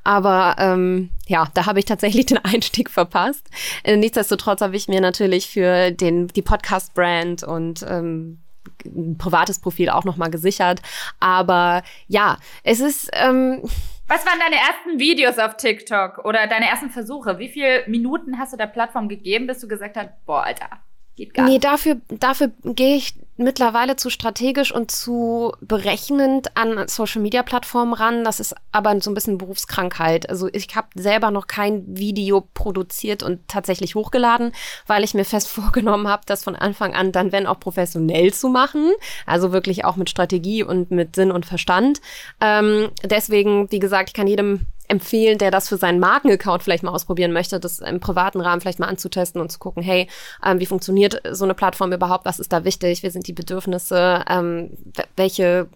Aber 0.04 0.56
ähm, 0.60 1.10
ja, 1.28 1.48
da 1.54 1.66
habe 1.66 1.80
ich 1.80 1.86
tatsächlich 1.86 2.26
den 2.28 2.38
Einstieg 2.38 2.90
verpasst. 2.90 3.50
Äh, 3.84 3.98
nichtsdestotrotz 3.98 4.62
habe 4.62 4.76
ich 4.76 4.88
mir 4.88 5.02
natürlich 5.02 5.50
für 5.50 5.92
den, 5.92 6.28
die 6.28 6.42
Podcast-Brand 6.42 7.44
und 7.44 7.86
ähm, 7.88 8.40
ein 8.86 9.18
privates 9.18 9.60
Profil 9.60 9.90
auch 9.90 10.04
nochmal 10.04 10.30
gesichert. 10.30 10.82
Aber 11.20 11.84
ja, 12.08 12.38
es 12.64 12.80
ist. 12.80 13.10
Ähm, 13.14 13.62
was 14.08 14.26
waren 14.26 14.40
deine 14.40 14.58
ersten 14.58 15.00
Videos 15.00 15.40
auf 15.40 15.58
TikTok 15.58 16.26
oder 16.26 16.46
deine 16.46 16.70
ersten 16.70 16.92
Versuche? 16.92 17.40
Wie 17.40 17.50
viele 17.50 17.84
Minuten 17.88 18.38
hast 18.38 18.54
du 18.54 18.58
der 18.58 18.68
Plattform 18.68 19.10
gegeben, 19.10 19.48
bis 19.48 19.60
du 19.60 19.68
gesagt 19.68 19.98
hast, 19.98 20.10
boah, 20.28 20.44
Alter, 20.44 20.70
geht 21.16 21.34
gar 21.34 21.44
nicht? 21.46 21.54
Nee, 21.54 21.60
dafür, 21.60 22.02
dafür 22.10 22.52
gehe 22.64 22.98
ich 22.98 23.16
mittlerweile 23.38 23.96
zu 23.96 24.10
strategisch 24.10 24.74
und 24.74 24.92
zu 24.92 25.52
berechnend 25.62 26.56
an 26.56 26.88
Social-Media-Plattformen 26.88 27.94
ran. 27.94 28.24
Das 28.24 28.40
ist 28.40 28.56
aber 28.72 29.00
so 29.02 29.12
ein 29.12 29.14
bisschen 29.14 29.38
Berufskrankheit. 29.38 30.30
Also 30.30 30.48
ich 30.52 30.76
habe 30.76 30.88
selber 30.96 31.32
noch 31.32 31.48
kein 31.48 31.84
Video 31.98 32.48
produziert 32.54 33.24
und 33.24 33.48
tatsächlich 33.48 33.96
hochgeladen, 33.96 34.54
weil 34.88 35.04
ich 35.04 35.14
mir 35.14 35.26
fest 35.26 35.48
vorgenommen 35.50 36.08
habe, 36.08 36.24
das 36.26 36.44
von 36.44 36.56
Anfang 36.56 36.94
an 36.94 37.12
dann, 37.12 37.32
wenn 37.32 37.48
auch 37.48 37.60
professionell 37.60 38.34
zu 38.34 38.50
machen. 38.50 38.92
Also 39.26 39.52
wirklich 39.52 39.86
auch 39.86 39.96
mit 39.98 40.10
Strategie 40.10 40.64
und 40.64 40.92
mit 40.92 41.16
Sinn 41.16 41.32
und 41.32 41.46
Verstand. 41.46 42.02
Ähm, 42.40 42.90
deswegen, 43.04 43.72
wie 43.72 43.80
gesagt, 43.80 44.10
ich 44.10 44.14
kann 44.14 44.28
jedem 44.28 44.66
empfehlen, 44.88 45.38
der 45.38 45.52
das 45.52 45.70
für 45.70 45.78
seinen 45.78 46.00
Markenaccount 46.00 46.64
vielleicht 46.64 46.84
mal 46.84 46.92
ausprobieren 46.92 47.32
möchte, 47.32 47.60
das 47.60 47.80
im 47.80 48.00
privaten 48.00 48.42
Rahmen 48.42 48.62
vielleicht 48.62 48.80
mal 48.80 48.88
anzutesten 48.88 49.42
und 49.42 49.52
zu 49.52 49.60
gucken, 49.60 49.84
hey, 49.84 50.08
ähm, 50.46 50.60
wie 50.60 50.66
funktioniert 50.66 51.22
so 51.32 51.44
eine 51.44 51.54
Plattform 51.54 51.92
überhaupt, 51.94 52.26
was 52.26 52.40
ist 52.40 52.54
da 52.54 52.64
wichtig, 52.64 53.04
wie 53.04 53.10
sind 53.10 53.28
die 53.28 53.34
Bedürfnisse, 53.34 54.24
ähm, 54.30 54.72
welche 55.16 55.68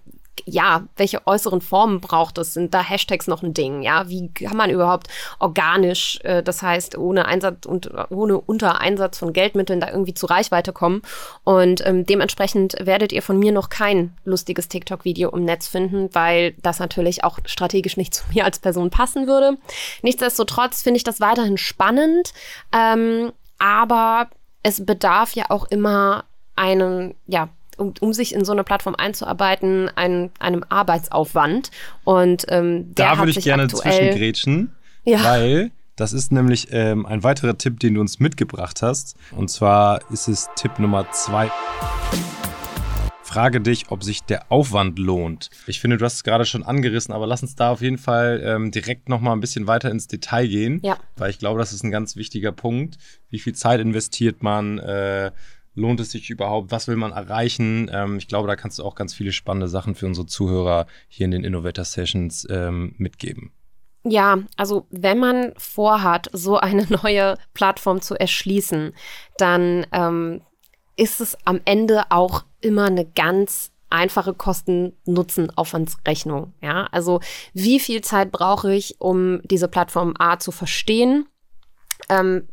ja, 0.45 0.83
welche 0.95 1.25
äußeren 1.25 1.61
Formen 1.61 2.01
braucht 2.01 2.37
es? 2.37 2.53
Sind 2.53 2.73
da 2.73 2.81
Hashtags 2.81 3.27
noch 3.27 3.43
ein 3.43 3.53
Ding? 3.53 3.81
Ja, 3.81 4.09
wie 4.09 4.29
kann 4.33 4.57
man 4.57 4.69
überhaupt 4.69 5.07
organisch, 5.39 6.19
äh, 6.23 6.43
das 6.43 6.61
heißt 6.61 6.97
ohne 6.97 7.25
Einsatz 7.25 7.65
und 7.65 7.91
ohne 8.09 8.39
Untereinsatz 8.39 9.17
von 9.17 9.33
Geldmitteln 9.33 9.79
da 9.79 9.89
irgendwie 9.89 10.13
zu 10.13 10.25
Reichweite 10.25 10.73
kommen? 10.73 11.01
Und 11.43 11.85
ähm, 11.85 12.05
dementsprechend 12.05 12.75
werdet 12.79 13.11
ihr 13.11 13.21
von 13.21 13.39
mir 13.39 13.51
noch 13.51 13.69
kein 13.69 14.15
lustiges 14.25 14.67
TikTok-Video 14.67 15.29
im 15.29 15.45
Netz 15.45 15.67
finden, 15.67 16.09
weil 16.13 16.53
das 16.61 16.79
natürlich 16.79 17.23
auch 17.23 17.39
strategisch 17.45 17.97
nicht 17.97 18.13
zu 18.13 18.23
mir 18.33 18.45
als 18.45 18.59
Person 18.59 18.89
passen 18.89 19.27
würde. 19.27 19.57
Nichtsdestotrotz 20.01 20.81
finde 20.81 20.97
ich 20.97 21.03
das 21.03 21.19
weiterhin 21.19 21.57
spannend, 21.57 22.33
ähm, 22.73 23.31
aber 23.57 24.29
es 24.63 24.85
bedarf 24.85 25.33
ja 25.33 25.45
auch 25.49 25.65
immer 25.65 26.25
einen, 26.55 27.15
ja, 27.25 27.49
um, 27.79 27.93
um 27.99 28.13
sich 28.13 28.33
in 28.33 28.45
so 28.45 28.51
eine 28.51 28.63
Plattform 28.63 28.95
einzuarbeiten, 28.95 29.89
ein, 29.95 30.29
einem 30.39 30.63
Arbeitsaufwand. 30.67 31.71
Und 32.03 32.45
ähm, 32.49 32.93
der 32.95 33.11
da 33.11 33.17
würde 33.17 33.31
ich 33.31 33.41
gerne 33.41 33.67
zwischengrätschen, 33.67 34.73
ja. 35.05 35.23
weil 35.23 35.71
das 35.95 36.13
ist 36.13 36.31
nämlich 36.31 36.67
ähm, 36.71 37.05
ein 37.05 37.23
weiterer 37.23 37.57
Tipp, 37.57 37.79
den 37.79 37.95
du 37.95 38.01
uns 38.01 38.19
mitgebracht 38.19 38.81
hast. 38.81 39.15
Und 39.35 39.49
zwar 39.49 39.99
ist 40.11 40.27
es 40.27 40.49
Tipp 40.55 40.79
Nummer 40.79 41.11
zwei. 41.11 41.51
Frage 43.21 43.61
dich, 43.61 43.91
ob 43.91 44.03
sich 44.03 44.23
der 44.23 44.51
Aufwand 44.51 44.97
lohnt. 44.97 45.51
Ich 45.67 45.79
finde, 45.79 45.97
du 45.97 46.05
hast 46.05 46.15
es 46.15 46.23
gerade 46.23 46.45
schon 46.45 46.63
angerissen, 46.63 47.13
aber 47.13 47.27
lass 47.27 47.43
uns 47.43 47.55
da 47.55 47.69
auf 47.69 47.81
jeden 47.81 47.99
Fall 47.99 48.41
ähm, 48.43 48.71
direkt 48.71 49.07
nochmal 49.07 49.33
ein 49.33 49.39
bisschen 49.39 49.67
weiter 49.67 49.91
ins 49.91 50.07
Detail 50.07 50.47
gehen. 50.47 50.79
Ja. 50.83 50.97
Weil 51.15 51.29
ich 51.29 51.37
glaube, 51.37 51.59
das 51.59 51.71
ist 51.71 51.83
ein 51.83 51.91
ganz 51.91 52.15
wichtiger 52.15 52.51
Punkt. 52.51 52.97
Wie 53.29 53.37
viel 53.37 53.53
Zeit 53.53 53.81
investiert 53.81 54.41
man? 54.41 54.79
Äh, 54.79 55.31
lohnt 55.75 55.99
es 55.99 56.11
sich 56.11 56.29
überhaupt? 56.29 56.71
Was 56.71 56.87
will 56.87 56.95
man 56.95 57.11
erreichen? 57.11 57.89
Ähm, 57.93 58.17
ich 58.17 58.27
glaube, 58.27 58.47
da 58.47 58.55
kannst 58.55 58.79
du 58.79 58.83
auch 58.83 58.95
ganz 58.95 59.13
viele 59.13 59.31
spannende 59.31 59.67
Sachen 59.67 59.95
für 59.95 60.05
unsere 60.05 60.27
Zuhörer 60.27 60.87
hier 61.07 61.25
in 61.25 61.31
den 61.31 61.43
Innovator 61.43 61.85
Sessions 61.85 62.47
ähm, 62.49 62.95
mitgeben. 62.97 63.51
Ja, 64.03 64.39
also 64.55 64.87
wenn 64.89 65.19
man 65.19 65.53
vorhat, 65.57 66.29
so 66.33 66.57
eine 66.57 66.85
neue 67.03 67.37
Plattform 67.53 68.01
zu 68.01 68.15
erschließen, 68.15 68.93
dann 69.37 69.85
ähm, 69.91 70.41
ist 70.95 71.21
es 71.21 71.37
am 71.45 71.61
Ende 71.65 72.03
auch 72.09 72.45
immer 72.61 72.85
eine 72.85 73.05
ganz 73.05 73.71
einfache 73.89 74.33
Kosten-Nutzen-Aufwandsrechnung. 74.33 76.53
Ja, 76.61 76.87
also 76.91 77.19
wie 77.53 77.79
viel 77.79 78.01
Zeit 78.01 78.31
brauche 78.31 78.73
ich, 78.73 78.99
um 78.99 79.41
diese 79.43 79.67
Plattform 79.67 80.15
A 80.19 80.39
zu 80.39 80.51
verstehen? 80.51 81.27
Ähm, 82.07 82.47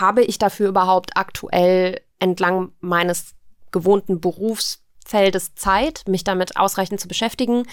habe 0.00 0.22
ich 0.22 0.38
dafür 0.38 0.68
überhaupt 0.68 1.16
aktuell 1.16 2.00
entlang 2.20 2.72
meines 2.80 3.34
gewohnten 3.72 4.20
Berufs 4.20 4.82
Feldes 5.04 5.54
Zeit, 5.56 6.04
mich 6.06 6.22
damit 6.22 6.56
ausreichend 6.56 7.00
zu 7.00 7.08
beschäftigen, 7.08 7.64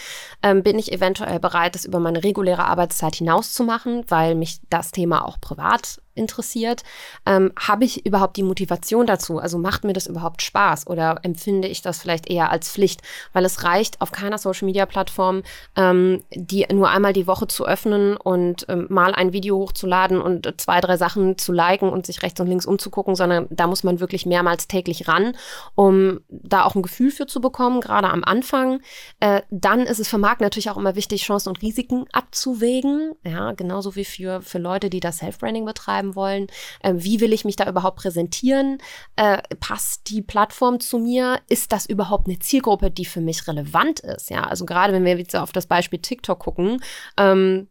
ähm, 0.41 0.63
bin 0.63 0.79
ich 0.79 0.91
eventuell 0.91 1.39
bereit, 1.39 1.75
das 1.75 1.85
über 1.85 1.99
meine 1.99 2.23
reguläre 2.23 2.65
Arbeitszeit 2.65 3.15
hinaus 3.15 3.53
zu 3.53 3.63
machen, 3.63 4.03
weil 4.07 4.33
mich 4.33 4.59
das 4.69 4.91
Thema 4.91 5.23
auch 5.23 5.39
privat 5.39 6.01
interessiert. 6.17 6.83
Ähm, 7.25 7.51
Habe 7.59 7.85
ich 7.85 8.05
überhaupt 8.05 8.37
die 8.37 8.43
Motivation 8.43 9.05
dazu? 9.05 9.39
Also 9.39 9.57
macht 9.57 9.83
mir 9.83 9.93
das 9.93 10.07
überhaupt 10.07 10.41
Spaß 10.41 10.87
oder 10.87 11.19
empfinde 11.23 11.67
ich 11.67 11.81
das 11.81 11.99
vielleicht 11.99 12.29
eher 12.29 12.51
als 12.51 12.71
Pflicht? 12.71 13.01
Weil 13.33 13.45
es 13.45 13.63
reicht 13.63 14.01
auf 14.01 14.11
keiner 14.11 14.37
Social-Media-Plattform, 14.37 15.43
ähm, 15.75 16.23
die 16.33 16.65
nur 16.73 16.89
einmal 16.89 17.13
die 17.13 17.27
Woche 17.27 17.47
zu 17.47 17.65
öffnen 17.65 18.17
und 18.17 18.65
ähm, 18.69 18.87
mal 18.89 19.13
ein 19.13 19.33
Video 19.33 19.57
hochzuladen 19.57 20.21
und 20.21 20.53
zwei, 20.59 20.81
drei 20.81 20.97
Sachen 20.97 21.37
zu 21.37 21.53
liken 21.53 21.89
und 21.89 22.05
sich 22.05 22.21
rechts 22.21 22.39
und 22.39 22.47
links 22.47 22.65
umzugucken, 22.65 23.15
sondern 23.15 23.47
da 23.49 23.67
muss 23.67 23.83
man 23.83 23.99
wirklich 23.99 24.25
mehrmals 24.25 24.67
täglich 24.67 25.07
ran, 25.07 25.35
um 25.75 26.19
da 26.29 26.63
auch 26.63 26.75
ein 26.75 26.81
Gefühl 26.81 27.11
für 27.11 27.27
zu 27.27 27.41
bekommen, 27.41 27.81
gerade 27.81 28.09
am 28.09 28.23
Anfang. 28.23 28.81
Äh, 29.19 29.41
dann 29.49 29.81
ist 29.81 29.99
es 29.99 30.07
für 30.07 30.17
Markt 30.17 30.41
natürlich 30.41 30.69
auch 30.69 30.77
immer 30.77 30.95
wichtig, 30.95 31.23
Chancen 31.23 31.49
und 31.49 31.61
Risiken 31.61 32.05
abzuwägen. 32.11 33.13
Ja, 33.23 33.51
genauso 33.51 33.95
wie 33.95 34.05
für, 34.05 34.41
für 34.41 34.59
Leute, 34.59 34.89
die 34.89 34.99
das 34.99 35.17
Self-Branding 35.17 35.65
betreiben 35.65 36.06
haben 36.07 36.15
wollen. 36.15 36.47
Äh, 36.81 36.93
wie 36.97 37.19
will 37.19 37.33
ich 37.33 37.45
mich 37.45 37.55
da 37.55 37.67
überhaupt 37.67 37.97
präsentieren? 37.97 38.79
Äh, 39.15 39.41
passt 39.59 40.09
die 40.09 40.21
Plattform 40.21 40.79
zu 40.79 40.99
mir? 40.99 41.39
Ist 41.49 41.71
das 41.71 41.85
überhaupt 41.85 42.27
eine 42.27 42.39
Zielgruppe, 42.39 42.91
die 42.91 43.05
für 43.05 43.21
mich 43.21 43.47
relevant 43.47 43.99
ist? 43.99 44.29
Ja, 44.29 44.43
also 44.43 44.65
gerade 44.65 44.93
wenn 44.93 45.05
wir 45.05 45.17
jetzt 45.17 45.35
auf 45.35 45.51
das 45.51 45.67
Beispiel 45.67 45.99
TikTok 45.99 46.39
gucken, 46.39 46.81
ähm, 47.17 47.67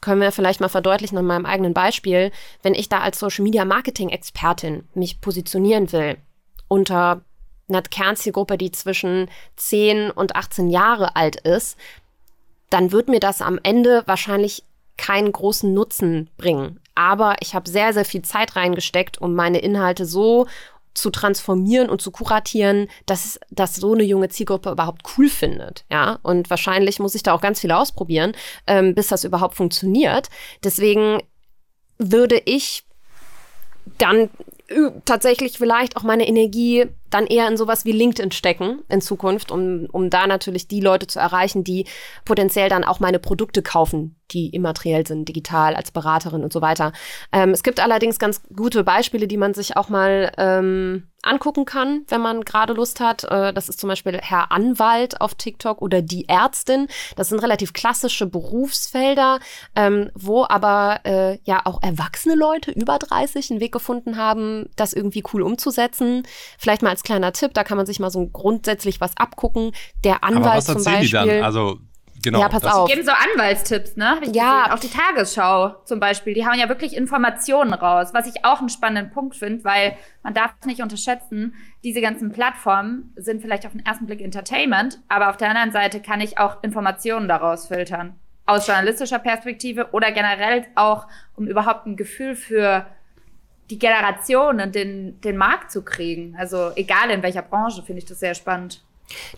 können 0.00 0.20
wir 0.20 0.30
vielleicht 0.30 0.60
mal 0.60 0.68
verdeutlichen 0.68 1.18
an 1.18 1.26
meinem 1.26 1.46
eigenen 1.46 1.74
Beispiel, 1.74 2.30
wenn 2.62 2.74
ich 2.74 2.88
da 2.88 3.00
als 3.00 3.18
Social 3.18 3.42
Media 3.42 3.64
Marketing 3.64 4.10
Expertin 4.10 4.84
mich 4.94 5.20
positionieren 5.20 5.90
will 5.90 6.18
unter 6.68 7.22
einer 7.68 7.82
Kernzielgruppe, 7.82 8.56
die 8.56 8.70
zwischen 8.70 9.28
10 9.56 10.10
und 10.10 10.36
18 10.36 10.70
Jahre 10.70 11.16
alt 11.16 11.36
ist, 11.36 11.76
dann 12.70 12.92
wird 12.92 13.08
mir 13.08 13.20
das 13.20 13.42
am 13.42 13.58
Ende 13.62 14.02
wahrscheinlich 14.06 14.62
keinen 14.98 15.32
großen 15.32 15.72
Nutzen 15.72 16.28
bringen 16.36 16.78
aber 16.98 17.36
ich 17.38 17.54
habe 17.54 17.70
sehr, 17.70 17.92
sehr 17.92 18.04
viel 18.04 18.22
Zeit 18.22 18.56
reingesteckt, 18.56 19.20
um 19.20 19.36
meine 19.36 19.60
Inhalte 19.60 20.04
so 20.04 20.48
zu 20.94 21.10
transformieren 21.10 21.88
und 21.88 22.02
zu 22.02 22.10
kuratieren, 22.10 22.88
dass, 23.06 23.38
dass 23.50 23.76
so 23.76 23.94
eine 23.94 24.02
junge 24.02 24.30
Zielgruppe 24.30 24.72
überhaupt 24.72 25.02
cool 25.16 25.28
findet. 25.28 25.84
Ja, 25.92 26.18
und 26.24 26.50
wahrscheinlich 26.50 26.98
muss 26.98 27.14
ich 27.14 27.22
da 27.22 27.34
auch 27.34 27.40
ganz 27.40 27.60
viel 27.60 27.70
ausprobieren, 27.70 28.32
ähm, 28.66 28.96
bis 28.96 29.06
das 29.06 29.22
überhaupt 29.22 29.54
funktioniert. 29.54 30.28
Deswegen 30.64 31.22
würde 31.98 32.42
ich 32.44 32.82
dann 33.98 34.28
tatsächlich 35.04 35.56
vielleicht 35.56 35.96
auch 35.96 36.02
meine 36.02 36.26
Energie 36.26 36.86
dann 37.10 37.26
eher 37.26 37.48
in 37.48 37.56
sowas 37.56 37.84
wie 37.84 37.92
LinkedIn 37.92 38.32
stecken 38.32 38.80
in 38.88 39.00
Zukunft, 39.00 39.50
um, 39.50 39.86
um 39.92 40.10
da 40.10 40.26
natürlich 40.26 40.68
die 40.68 40.80
Leute 40.80 41.06
zu 41.06 41.18
erreichen, 41.18 41.64
die 41.64 41.86
potenziell 42.24 42.68
dann 42.68 42.84
auch 42.84 43.00
meine 43.00 43.18
Produkte 43.18 43.62
kaufen, 43.62 44.16
die 44.30 44.48
immateriell 44.50 45.06
sind, 45.06 45.28
digital, 45.28 45.74
als 45.74 45.90
Beraterin 45.90 46.42
und 46.42 46.52
so 46.52 46.60
weiter. 46.60 46.92
Ähm, 47.32 47.50
es 47.50 47.62
gibt 47.62 47.80
allerdings 47.80 48.18
ganz 48.18 48.42
gute 48.54 48.84
Beispiele, 48.84 49.26
die 49.26 49.36
man 49.36 49.54
sich 49.54 49.76
auch 49.76 49.88
mal 49.88 50.32
ähm, 50.36 51.04
angucken 51.22 51.64
kann, 51.64 52.04
wenn 52.08 52.20
man 52.20 52.42
gerade 52.44 52.72
Lust 52.72 53.00
hat. 53.00 53.24
Äh, 53.24 53.52
das 53.52 53.68
ist 53.68 53.80
zum 53.80 53.88
Beispiel 53.88 54.18
Herr 54.22 54.52
Anwalt 54.52 55.20
auf 55.20 55.34
TikTok 55.34 55.82
oder 55.82 56.00
die 56.00 56.28
Ärztin. 56.28 56.88
Das 57.16 57.28
sind 57.28 57.40
relativ 57.40 57.72
klassische 57.72 58.26
Berufsfelder, 58.26 59.40
ähm, 59.74 60.10
wo 60.14 60.44
aber 60.48 61.00
äh, 61.04 61.38
ja 61.44 61.62
auch 61.64 61.82
erwachsene 61.82 62.34
Leute 62.34 62.70
über 62.70 62.98
30 62.98 63.50
einen 63.50 63.60
Weg 63.60 63.72
gefunden 63.72 64.16
haben, 64.16 64.70
das 64.76 64.92
irgendwie 64.92 65.24
cool 65.32 65.42
umzusetzen. 65.42 66.22
Vielleicht 66.58 66.82
mal 66.82 66.90
als 66.98 67.02
kleiner 67.04 67.32
Tipp, 67.32 67.54
da 67.54 67.64
kann 67.64 67.76
man 67.76 67.86
sich 67.86 68.00
mal 68.00 68.10
so 68.10 68.26
grundsätzlich 68.26 69.00
was 69.00 69.16
abgucken. 69.16 69.72
Der 70.04 70.24
Anwalt 70.24 70.46
Aber 70.46 70.56
was 70.56 70.66
zum 70.66 70.84
Beispiel. 70.84 71.06
Die 71.06 71.12
dann? 71.12 71.44
Also 71.44 71.78
Genau, 72.20 72.40
ja, 72.40 72.48
pass 72.48 72.64
auf. 72.64 72.88
Die 72.88 72.94
geben 72.94 73.06
so 73.06 73.12
Anwaltstipps, 73.12 73.94
ne? 73.94 74.20
ja. 74.32 74.62
Gesehen. 74.64 74.72
Auch 74.72 74.78
die 74.80 74.88
Tagesschau 74.90 75.76
zum 75.84 76.00
Beispiel. 76.00 76.34
Die 76.34 76.44
hauen 76.44 76.58
ja 76.58 76.68
wirklich 76.68 76.96
Informationen 76.96 77.72
raus, 77.72 78.08
was 78.12 78.26
ich 78.26 78.44
auch 78.44 78.58
einen 78.58 78.70
spannenden 78.70 79.12
Punkt 79.12 79.36
finde, 79.36 79.62
weil 79.62 79.96
man 80.24 80.34
darf 80.34 80.50
nicht 80.66 80.82
unterschätzen, 80.82 81.54
diese 81.84 82.00
ganzen 82.00 82.32
Plattformen 82.32 83.12
sind 83.14 83.40
vielleicht 83.40 83.66
auf 83.66 83.72
den 83.72 83.86
ersten 83.86 84.06
Blick 84.06 84.20
Entertainment, 84.20 84.98
aber 85.06 85.30
auf 85.30 85.36
der 85.36 85.50
anderen 85.50 85.70
Seite 85.70 86.00
kann 86.00 86.20
ich 86.20 86.38
auch 86.38 86.60
Informationen 86.64 87.28
daraus 87.28 87.68
filtern. 87.68 88.16
Aus 88.46 88.66
journalistischer 88.66 89.20
Perspektive 89.20 89.90
oder 89.92 90.10
generell 90.10 90.66
auch, 90.74 91.06
um 91.36 91.46
überhaupt 91.46 91.86
ein 91.86 91.96
Gefühl 91.96 92.34
für 92.34 92.84
die 93.70 93.78
Generation 93.78 94.60
und 94.60 94.74
den, 94.74 95.20
den 95.20 95.36
Markt 95.36 95.70
zu 95.70 95.82
kriegen. 95.82 96.34
Also 96.38 96.72
egal 96.74 97.10
in 97.10 97.22
welcher 97.22 97.42
Branche, 97.42 97.82
finde 97.82 98.00
ich 98.00 98.06
das 98.06 98.20
sehr 98.20 98.34
spannend. 98.34 98.82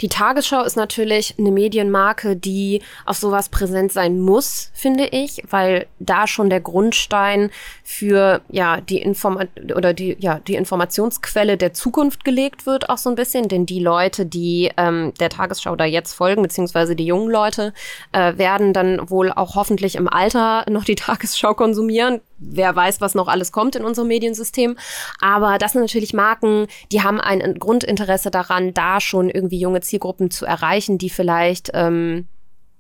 Die 0.01 0.09
Tagesschau 0.09 0.62
ist 0.64 0.77
natürlich 0.77 1.37
eine 1.38 1.51
Medienmarke, 1.51 2.37
die 2.37 2.83
auf 3.07 3.16
sowas 3.16 3.49
präsent 3.49 3.93
sein 3.93 4.21
muss, 4.21 4.71
finde 4.75 5.07
ich, 5.07 5.43
weil 5.49 5.87
da 5.99 6.27
schon 6.27 6.51
der 6.51 6.61
Grundstein 6.61 7.51
für 7.85 8.40
ja 8.49 8.81
die 8.81 9.01
Informa 9.01 9.45
oder 9.75 9.95
die 9.95 10.16
ja 10.19 10.40
die 10.40 10.57
Informationsquelle 10.57 11.57
der 11.57 11.73
Zukunft 11.73 12.25
gelegt 12.25 12.66
wird, 12.66 12.88
auch 12.90 12.99
so 12.99 13.11
ein 13.11 13.14
bisschen, 13.14 13.49
denn 13.49 13.66
die 13.66 13.81
Leute, 13.81 14.27
die 14.27 14.73
ähm, 14.77 15.12
der 15.21 15.31
Tagesschau 15.31 15.77
da 15.77 15.85
jetzt 15.85 16.14
folgen, 16.14 16.43
beziehungsweise 16.43 16.97
die 16.97 17.07
jungen 17.07 17.31
Leute, 17.31 17.73
äh, 18.12 18.37
werden 18.37 18.73
dann 18.73 19.09
wohl 19.09 19.31
auch 19.31 19.55
hoffentlich 19.55 19.95
im 19.95 20.09
Alter 20.09 20.64
noch 20.69 20.85
die 20.85 20.95
Tagesschau 20.97 21.55
konsumieren 21.55 22.21
wer 22.40 22.74
weiß, 22.74 23.00
was 23.00 23.14
noch 23.14 23.29
alles 23.29 23.53
kommt 23.53 23.76
in 23.76 23.85
unserem 23.85 24.09
Mediensystem. 24.09 24.76
Aber 25.20 25.59
das 25.59 25.72
sind 25.72 25.83
natürlich 25.83 26.12
Marken, 26.12 26.66
die 26.90 27.03
haben 27.03 27.20
ein 27.20 27.59
Grundinteresse 27.59 28.31
daran, 28.31 28.74
da 28.74 29.00
schon 29.00 29.31
irgendwie 29.31 29.61
junge 29.61 29.81
Zielgruppen 29.81 30.31
zu 30.31 30.46
erreichen, 30.46 30.98
die 30.98 31.11
vielleicht 31.11 31.70
ähm, 31.74 32.26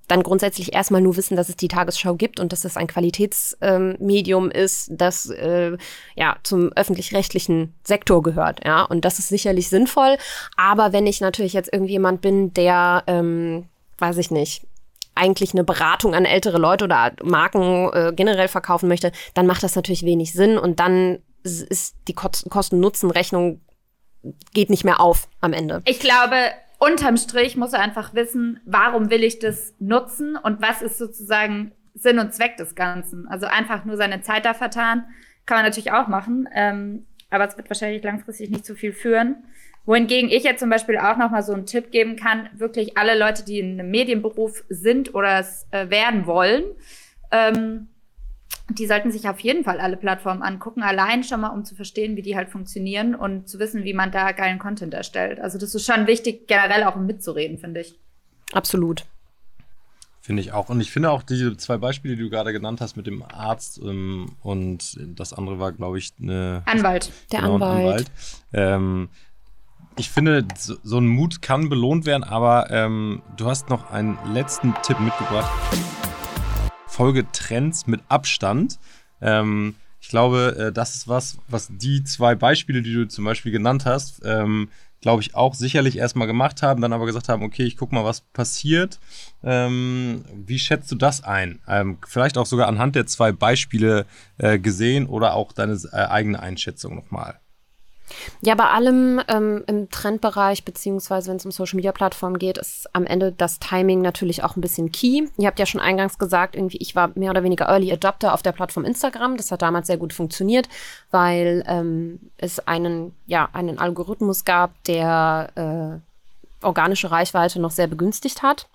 dann 0.08 0.22
grundsätzlich 0.22 0.74
erstmal 0.74 1.00
nur 1.00 1.16
wissen, 1.16 1.36
dass 1.36 1.48
es 1.48 1.56
die 1.56 1.68
Tagesschau 1.68 2.14
gibt 2.14 2.40
und 2.40 2.52
dass 2.52 2.64
es 2.64 2.76
ein 2.76 2.88
Qualitätsmedium 2.88 4.44
ähm, 4.46 4.50
ist, 4.50 4.90
das 4.92 5.30
äh, 5.30 5.76
ja 6.16 6.36
zum 6.42 6.72
öffentlich-rechtlichen 6.72 7.74
Sektor 7.84 8.22
gehört. 8.22 8.64
Ja, 8.64 8.82
und 8.82 9.04
das 9.04 9.18
ist 9.18 9.28
sicherlich 9.28 9.68
sinnvoll. 9.68 10.16
Aber 10.56 10.92
wenn 10.92 11.06
ich 11.06 11.20
natürlich 11.20 11.52
jetzt 11.52 11.72
irgendjemand 11.72 12.20
bin, 12.22 12.52
der 12.54 13.04
ähm, 13.06 13.66
weiß 14.00 14.16
ich 14.16 14.30
nicht, 14.30 14.66
eigentlich 15.20 15.52
eine 15.52 15.64
Beratung 15.64 16.14
an 16.14 16.24
ältere 16.24 16.58
Leute 16.58 16.84
oder 16.84 17.12
Marken 17.22 17.90
äh, 17.92 18.12
generell 18.14 18.48
verkaufen 18.48 18.88
möchte, 18.88 19.12
dann 19.34 19.46
macht 19.46 19.62
das 19.62 19.76
natürlich 19.76 20.04
wenig 20.04 20.32
Sinn 20.32 20.58
und 20.58 20.80
dann 20.80 21.18
ist 21.42 21.96
die 22.08 22.14
Kosten-Nutzen-Rechnung 22.14 23.60
geht 24.52 24.70
nicht 24.70 24.84
mehr 24.84 25.00
auf 25.00 25.28
am 25.40 25.52
Ende. 25.52 25.82
Ich 25.86 26.00
glaube, 26.00 26.36
unterm 26.78 27.16
Strich 27.16 27.56
muss 27.56 27.72
er 27.72 27.80
einfach 27.80 28.14
wissen, 28.14 28.60
warum 28.66 29.10
will 29.10 29.24
ich 29.24 29.38
das 29.38 29.74
nutzen 29.78 30.36
und 30.36 30.60
was 30.60 30.82
ist 30.82 30.98
sozusagen 30.98 31.72
Sinn 31.94 32.18
und 32.18 32.34
Zweck 32.34 32.56
des 32.56 32.74
Ganzen. 32.74 33.26
Also 33.28 33.46
einfach 33.46 33.84
nur 33.84 33.96
seine 33.96 34.22
Zeit 34.22 34.44
da 34.44 34.54
vertan, 34.54 35.04
kann 35.46 35.58
man 35.58 35.64
natürlich 35.64 35.92
auch 35.92 36.08
machen, 36.08 36.48
ähm, 36.54 37.06
aber 37.30 37.48
es 37.48 37.56
wird 37.56 37.70
wahrscheinlich 37.70 38.02
langfristig 38.02 38.50
nicht 38.50 38.64
zu 38.64 38.74
viel 38.74 38.92
führen. 38.92 39.44
Wohingegen 39.86 40.30
ich 40.30 40.44
jetzt 40.44 40.60
zum 40.60 40.70
Beispiel 40.70 40.98
auch 40.98 41.16
nochmal 41.16 41.42
so 41.42 41.52
einen 41.52 41.66
Tipp 41.66 41.90
geben 41.90 42.16
kann, 42.16 42.48
wirklich 42.54 42.96
alle 42.96 43.18
Leute, 43.18 43.44
die 43.44 43.58
in 43.58 43.80
einem 43.80 43.90
Medienberuf 43.90 44.62
sind 44.68 45.14
oder 45.14 45.40
es 45.40 45.66
äh, 45.70 45.88
werden 45.90 46.26
wollen, 46.26 46.64
ähm, 47.30 47.88
die 48.68 48.86
sollten 48.86 49.10
sich 49.10 49.28
auf 49.28 49.40
jeden 49.40 49.64
Fall 49.64 49.80
alle 49.80 49.96
Plattformen 49.96 50.42
angucken, 50.42 50.82
allein 50.82 51.24
schon 51.24 51.40
mal, 51.40 51.48
um 51.48 51.64
zu 51.64 51.74
verstehen, 51.74 52.16
wie 52.16 52.22
die 52.22 52.36
halt 52.36 52.48
funktionieren 52.48 53.14
und 53.14 53.48
zu 53.48 53.58
wissen, 53.58 53.84
wie 53.84 53.94
man 53.94 54.12
da 54.12 54.32
geilen 54.32 54.58
Content 54.58 54.94
erstellt. 54.94 55.40
Also 55.40 55.58
das 55.58 55.74
ist 55.74 55.84
schon 55.84 56.06
wichtig, 56.06 56.46
generell 56.46 56.84
auch 56.84 56.96
mitzureden, 56.96 57.58
finde 57.58 57.80
ich. 57.80 57.98
Absolut. 58.52 59.04
Finde 60.20 60.42
ich 60.42 60.52
auch. 60.52 60.68
Und 60.68 60.80
ich 60.80 60.92
finde 60.92 61.10
auch 61.10 61.22
diese 61.22 61.56
zwei 61.56 61.78
Beispiele, 61.78 62.14
die 62.14 62.22
du 62.22 62.30
gerade 62.30 62.52
genannt 62.52 62.80
hast 62.80 62.96
mit 62.96 63.06
dem 63.06 63.22
Arzt 63.22 63.80
ähm, 63.82 64.36
und 64.42 64.96
das 65.16 65.32
andere 65.32 65.58
war, 65.58 65.72
glaube 65.72 65.98
ich, 65.98 66.12
eine 66.20 66.62
Anwalt. 66.66 67.10
Der 67.32 67.40
genau, 67.40 67.54
Anwalt. 67.54 67.80
Anwalt. 67.80 68.10
Ähm, 68.52 69.08
ich 69.96 70.10
finde, 70.10 70.46
so, 70.56 70.76
so, 70.82 70.98
ein 70.98 71.06
Mut 71.06 71.42
kann 71.42 71.68
belohnt 71.68 72.06
werden, 72.06 72.24
aber 72.24 72.70
ähm, 72.70 73.22
du 73.36 73.46
hast 73.46 73.68
noch 73.68 73.90
einen 73.90 74.18
letzten 74.32 74.74
Tipp 74.82 75.00
mitgebracht. 75.00 75.50
Folge 76.86 77.30
Trends 77.32 77.86
mit 77.86 78.00
Abstand. 78.08 78.78
Ähm, 79.20 79.74
ich 80.00 80.08
glaube, 80.08 80.56
äh, 80.58 80.72
das 80.72 80.94
ist 80.94 81.08
was, 81.08 81.38
was 81.48 81.68
die 81.70 82.04
zwei 82.04 82.34
Beispiele, 82.34 82.82
die 82.82 82.94
du 82.94 83.08
zum 83.08 83.24
Beispiel 83.24 83.52
genannt 83.52 83.84
hast, 83.84 84.22
ähm, 84.24 84.68
glaube 85.00 85.22
ich, 85.22 85.34
auch 85.34 85.54
sicherlich 85.54 85.96
erstmal 85.96 86.26
gemacht 86.26 86.62
haben, 86.62 86.82
dann 86.82 86.92
aber 86.92 87.06
gesagt 87.06 87.28
haben, 87.28 87.42
okay, 87.42 87.64
ich 87.64 87.76
gucke 87.76 87.94
mal, 87.94 88.04
was 88.04 88.20
passiert. 88.20 89.00
Ähm, 89.42 90.24
wie 90.34 90.58
schätzt 90.58 90.90
du 90.92 90.96
das 90.96 91.24
ein? 91.24 91.60
Ähm, 91.66 91.98
vielleicht 92.06 92.36
auch 92.36 92.46
sogar 92.46 92.68
anhand 92.68 92.96
der 92.96 93.06
zwei 93.06 93.32
Beispiele 93.32 94.06
äh, 94.38 94.58
gesehen 94.58 95.06
oder 95.06 95.34
auch 95.34 95.52
deine 95.52 95.78
äh, 95.92 95.96
eigene 95.96 96.40
Einschätzung 96.40 96.94
nochmal. 96.94 97.40
Ja, 98.42 98.54
bei 98.54 98.66
allem 98.66 99.20
ähm, 99.28 99.64
im 99.66 99.90
Trendbereich, 99.90 100.64
beziehungsweise 100.64 101.30
wenn 101.30 101.36
es 101.36 101.44
um 101.44 101.50
Social 101.50 101.76
Media 101.76 101.92
Plattformen 101.92 102.38
geht, 102.38 102.58
ist 102.58 102.88
am 102.94 103.06
Ende 103.06 103.32
das 103.32 103.58
Timing 103.58 104.00
natürlich 104.00 104.42
auch 104.42 104.56
ein 104.56 104.60
bisschen 104.60 104.92
key. 104.92 105.28
Ihr 105.36 105.46
habt 105.46 105.58
ja 105.58 105.66
schon 105.66 105.80
eingangs 105.80 106.18
gesagt, 106.18 106.54
irgendwie, 106.54 106.78
ich 106.78 106.94
war 106.94 107.10
mehr 107.14 107.30
oder 107.30 107.42
weniger 107.42 107.66
Early 107.66 107.92
Adopter 107.92 108.34
auf 108.34 108.42
der 108.42 108.52
Plattform 108.52 108.84
Instagram. 108.84 109.36
Das 109.36 109.50
hat 109.50 109.62
damals 109.62 109.86
sehr 109.86 109.98
gut 109.98 110.12
funktioniert, 110.12 110.68
weil 111.10 111.64
ähm, 111.66 112.20
es 112.36 112.58
einen, 112.66 113.14
ja, 113.26 113.48
einen 113.52 113.78
Algorithmus 113.78 114.44
gab, 114.44 114.72
der 114.84 115.50
äh, 116.62 116.64
organische 116.66 117.10
Reichweite 117.10 117.60
noch 117.60 117.70
sehr 117.70 117.86
begünstigt 117.86 118.42
hat. 118.42 118.66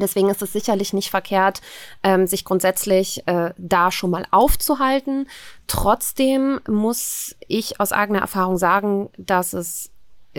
Deswegen 0.00 0.30
ist 0.30 0.42
es 0.42 0.52
sicherlich 0.52 0.92
nicht 0.92 1.10
verkehrt, 1.10 1.60
ähm, 2.02 2.26
sich 2.26 2.44
grundsätzlich 2.44 3.26
äh, 3.26 3.52
da 3.56 3.90
schon 3.90 4.10
mal 4.10 4.26
aufzuhalten. 4.30 5.28
Trotzdem 5.66 6.60
muss 6.68 7.36
ich 7.46 7.80
aus 7.80 7.92
eigener 7.92 8.20
Erfahrung 8.20 8.58
sagen, 8.58 9.10
dass 9.16 9.52
es 9.52 9.90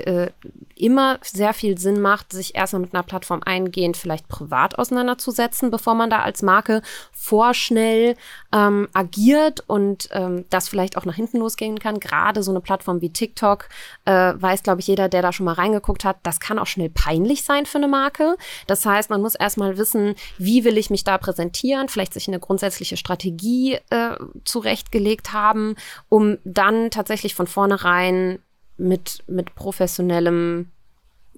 äh, 0.06 0.32
immer 0.76 1.20
sehr 1.22 1.54
viel 1.54 1.78
Sinn 1.78 2.00
macht, 2.00 2.32
sich 2.32 2.56
erstmal 2.56 2.82
mit 2.82 2.94
einer 2.94 3.04
Plattform 3.04 3.42
eingehend 3.46 3.98
vielleicht 3.98 4.28
privat 4.28 4.78
auseinanderzusetzen, 4.80 5.72
bevor 5.72 5.96
man 5.96 6.10
da 6.10 6.22
als 6.22 6.42
Marke 6.42 6.82
vorschnell 7.12 8.16
ähm, 8.54 8.88
agiert 8.94 9.64
und 9.68 10.10
ähm, 10.12 10.46
das 10.50 10.70
vielleicht 10.70 10.98
auch 10.98 11.06
nach 11.06 11.16
hinten 11.16 11.40
losgehen 11.40 11.80
kann. 11.80 12.00
Gerade 12.00 12.44
so 12.44 12.52
eine 12.52 12.62
Plattform 12.62 13.02
wie 13.02 13.12
TikTok 13.12 13.68
äh, 14.06 14.34
weiß, 14.36 14.64
glaube 14.64 14.82
ich, 14.82 14.88
jeder, 14.88 15.10
der 15.10 15.22
da 15.22 15.34
schon 15.34 15.46
mal 15.46 15.54
reingeguckt 15.54 16.06
hat, 16.06 16.18
das 16.24 16.40
kann 16.40 16.60
auch 16.60 16.68
schnell 16.68 16.90
peinlich 16.90 17.44
sein 17.44 17.66
für 17.66 17.78
eine 17.78 17.88
Marke. 17.88 18.38
Das 18.68 18.86
heißt, 18.86 19.10
man 19.10 19.22
muss 19.22 19.36
erstmal 19.36 19.78
wissen, 19.78 20.16
wie 20.38 20.64
will 20.64 20.78
ich 20.78 20.90
mich 20.90 21.04
da 21.04 21.18
präsentieren, 21.18 21.90
vielleicht 21.90 22.14
sich 22.14 22.28
eine 22.28 22.40
grundsätzliche 22.40 22.98
Strategie 22.98 23.78
äh, 23.90 24.16
zurechtgelegt 24.46 25.34
haben, 25.34 25.76
um 26.08 26.38
dann 26.44 26.90
tatsächlich 26.92 27.36
von 27.36 27.48
vornherein 27.48 28.40
mit, 28.80 29.24
mit 29.28 29.56
professionellem 29.56 30.72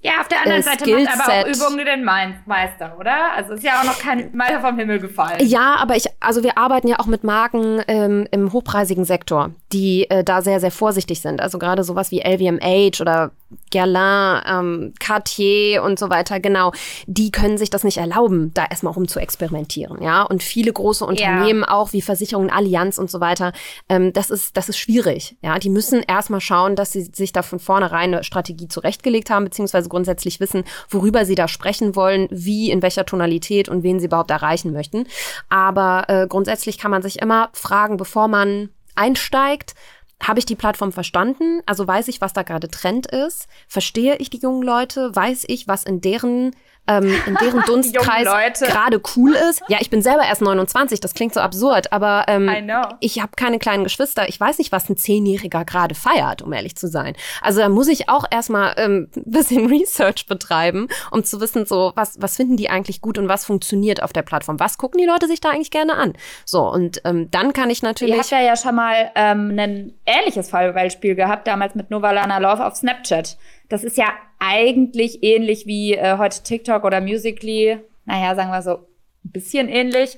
ja, 0.04 0.14
auf 0.20 0.28
der 0.28 0.40
anderen 0.40 0.62
äh, 0.62 0.64
Seite 0.64 0.90
macht 0.90 1.14
aber 1.14 1.34
auch 1.34 1.48
Übungen 1.48 1.86
den 1.86 2.04
Meister, 2.04 2.98
oder? 3.00 3.34
Also 3.36 3.54
ist 3.54 3.64
ja 3.64 3.80
auch 3.80 3.84
noch 3.84 4.00
kein 4.00 4.36
Meister 4.36 4.60
vom 4.60 4.78
Himmel 4.78 5.00
gefallen. 5.00 5.38
Ja, 5.42 5.76
aber 5.76 5.96
ich, 5.96 6.06
also 6.20 6.42
wir 6.44 6.58
arbeiten 6.58 6.88
ja 6.88 7.00
auch 7.00 7.06
mit 7.06 7.24
Marken 7.24 7.84
ähm, 7.88 8.28
im 8.32 8.52
hochpreisigen 8.52 9.06
Sektor, 9.06 9.52
die 9.74 10.10
äh, 10.10 10.24
da 10.24 10.42
sehr, 10.42 10.60
sehr 10.60 10.72
vorsichtig 10.72 11.22
sind. 11.22 11.42
Also 11.42 11.60
gerade 11.60 11.84
sowas 11.84 12.12
wie 12.12 12.22
LVMH 12.22 13.02
oder 13.02 13.32
Guerlain, 13.72 14.42
ähm, 14.48 14.94
Cartier 15.00 15.84
und 15.84 16.00
so 16.00 16.10
weiter, 16.10 16.40
genau, 16.40 16.72
die 17.06 17.32
können 17.32 17.58
sich 17.58 17.70
das 17.70 17.84
nicht 17.84 17.98
erlauben, 17.98 18.54
da 18.54 18.66
erstmal 18.66 18.94
rum 18.94 19.08
zu 19.08 19.20
experimentieren, 19.20 20.02
ja. 20.02 20.24
Und 20.24 20.44
viele 20.44 20.72
große 20.72 21.06
Unternehmen, 21.06 21.62
ja. 21.62 21.72
auch 21.72 21.94
wie 21.94 22.02
Versicherungen, 22.02 22.50
Allianz 22.50 22.98
und 22.98 23.10
so 23.10 23.20
weiter, 23.20 23.52
ähm, 23.90 24.14
das 24.14 24.30
ist, 24.30 24.56
das 24.58 24.70
ist 24.70 24.78
schwierig, 24.78 25.36
ja. 25.42 25.60
Die 25.60 25.70
müssen 25.70 26.02
erstmal 26.02 26.42
schauen, 26.42 26.76
dass 26.76 26.92
sie 26.92 27.02
sich 27.02 27.34
da 27.34 27.42
von 27.42 27.60
vornherein 27.60 28.14
eine 28.14 28.24
Strategie 28.24 28.68
zurechtgelegt 28.68 29.30
haben, 29.30 29.46
beziehungsweise 29.46 29.90
grundsätzlich 29.90 30.40
wissen, 30.40 30.64
worüber 30.90 31.26
sie 31.26 31.36
da 31.36 31.48
sprechen 31.48 31.96
wollen, 31.96 32.28
wie, 32.32 32.72
in 32.72 32.82
welcher 32.82 33.06
Tonalität 33.06 33.70
und 33.70 33.84
wen 33.84 34.00
sie 34.00 34.08
überhaupt 34.08 34.32
erreichen 34.32 34.72
möchten. 34.74 35.06
Aber 35.50 36.06
äh, 36.08 36.28
grundsätzlich 36.28 36.78
kann 36.78 36.92
man 36.92 37.02
sich 37.02 37.22
immer 37.22 37.50
fragen, 37.54 37.98
bevor 37.98 38.28
man 38.28 38.70
einsteigt, 39.02 39.74
habe 40.22 40.40
ich 40.40 40.46
die 40.46 40.56
Plattform 40.56 40.92
verstanden? 40.92 41.62
Also 41.66 41.88
weiß 41.88 42.08
ich, 42.08 42.22
was 42.22 42.34
da 42.34 42.44
gerade 42.44 42.70
Trend 42.70 43.08
ist? 43.08 43.48
Verstehe 43.68 44.18
ich 44.18 44.30
die 44.30 44.40
jungen 44.40 44.62
Leute? 44.62 45.16
Weiß 45.16 45.46
ich, 45.48 45.68
was 45.68 45.84
in 45.84 46.00
deren 46.00 46.56
ähm, 46.98 47.14
in 47.26 47.36
deren 47.36 47.62
Dunstkreis 47.66 48.60
gerade 48.60 49.02
cool 49.16 49.34
ist. 49.34 49.62
Ja, 49.68 49.78
ich 49.80 49.90
bin 49.90 50.02
selber 50.02 50.24
erst 50.24 50.42
29, 50.42 51.00
das 51.00 51.14
klingt 51.14 51.34
so 51.34 51.40
absurd, 51.40 51.92
aber 51.92 52.26
ähm, 52.28 52.50
ich 53.00 53.22
habe 53.22 53.32
keine 53.36 53.60
kleinen 53.60 53.84
Geschwister. 53.84 54.28
Ich 54.28 54.40
weiß 54.40 54.58
nicht, 54.58 54.72
was 54.72 54.90
ein 54.90 54.98
Zehnjähriger 54.98 55.66
gerade 55.66 55.96
feiert, 55.96 56.42
um 56.42 56.54
ehrlich 56.54 56.76
zu 56.76 56.88
sein. 56.88 57.16
Also 57.42 57.62
da 57.62 57.70
muss 57.70 57.88
ich 57.88 58.10
auch 58.10 58.26
erstmal 58.30 58.74
ähm, 58.78 59.10
ein 59.16 59.24
bisschen 59.26 59.68
Research 59.72 60.28
betreiben, 60.28 60.88
um 61.12 61.24
zu 61.24 61.40
wissen, 61.40 61.66
so, 61.66 61.94
was, 61.96 62.22
was 62.22 62.36
finden 62.36 62.58
die 62.58 62.70
eigentlich 62.70 63.02
gut 63.02 63.18
und 63.18 63.28
was 63.28 63.46
funktioniert 63.46 64.04
auf 64.04 64.14
der 64.14 64.24
Plattform? 64.24 64.60
Was 64.60 64.78
gucken 64.78 65.00
die 65.00 65.06
Leute 65.06 65.28
sich 65.28 65.42
da 65.42 65.50
eigentlich 65.50 65.72
gerne 65.72 65.96
an? 65.96 66.14
So, 66.46 66.70
und 66.70 67.02
ähm, 67.06 67.30
dann 67.32 67.54
kann 67.54 67.70
ich 67.70 67.82
natürlich. 67.82 68.16
Ihr 68.16 68.22
habt 68.22 68.32
ja, 68.32 68.42
ja 68.42 68.56
schon 68.56 68.76
mal 68.76 69.12
ähm, 69.16 69.58
ein 69.58 69.94
ähnliches 70.06 70.50
Fallbeispiel 70.50 71.16
gehabt, 71.16 71.48
damals 71.48 71.76
mit 71.76 71.90
Novalana 71.90 72.38
Love 72.38 72.66
auf 72.66 72.76
Snapchat. 72.76 73.38
Das 73.72 73.86
ist 73.86 73.96
ja 73.96 74.10
eigentlich 74.38 75.24
ähnlich 75.24 75.66
wie 75.66 75.94
äh, 75.94 76.18
heute 76.18 76.44
TikTok 76.44 76.84
oder 76.84 77.00
Musically. 77.00 77.80
Naja, 78.06 78.36
sagen 78.36 78.52
wir 78.52 78.62
so 78.62 78.80
ein 79.24 79.32
bisschen 79.32 79.70
ähnlich. 79.70 80.18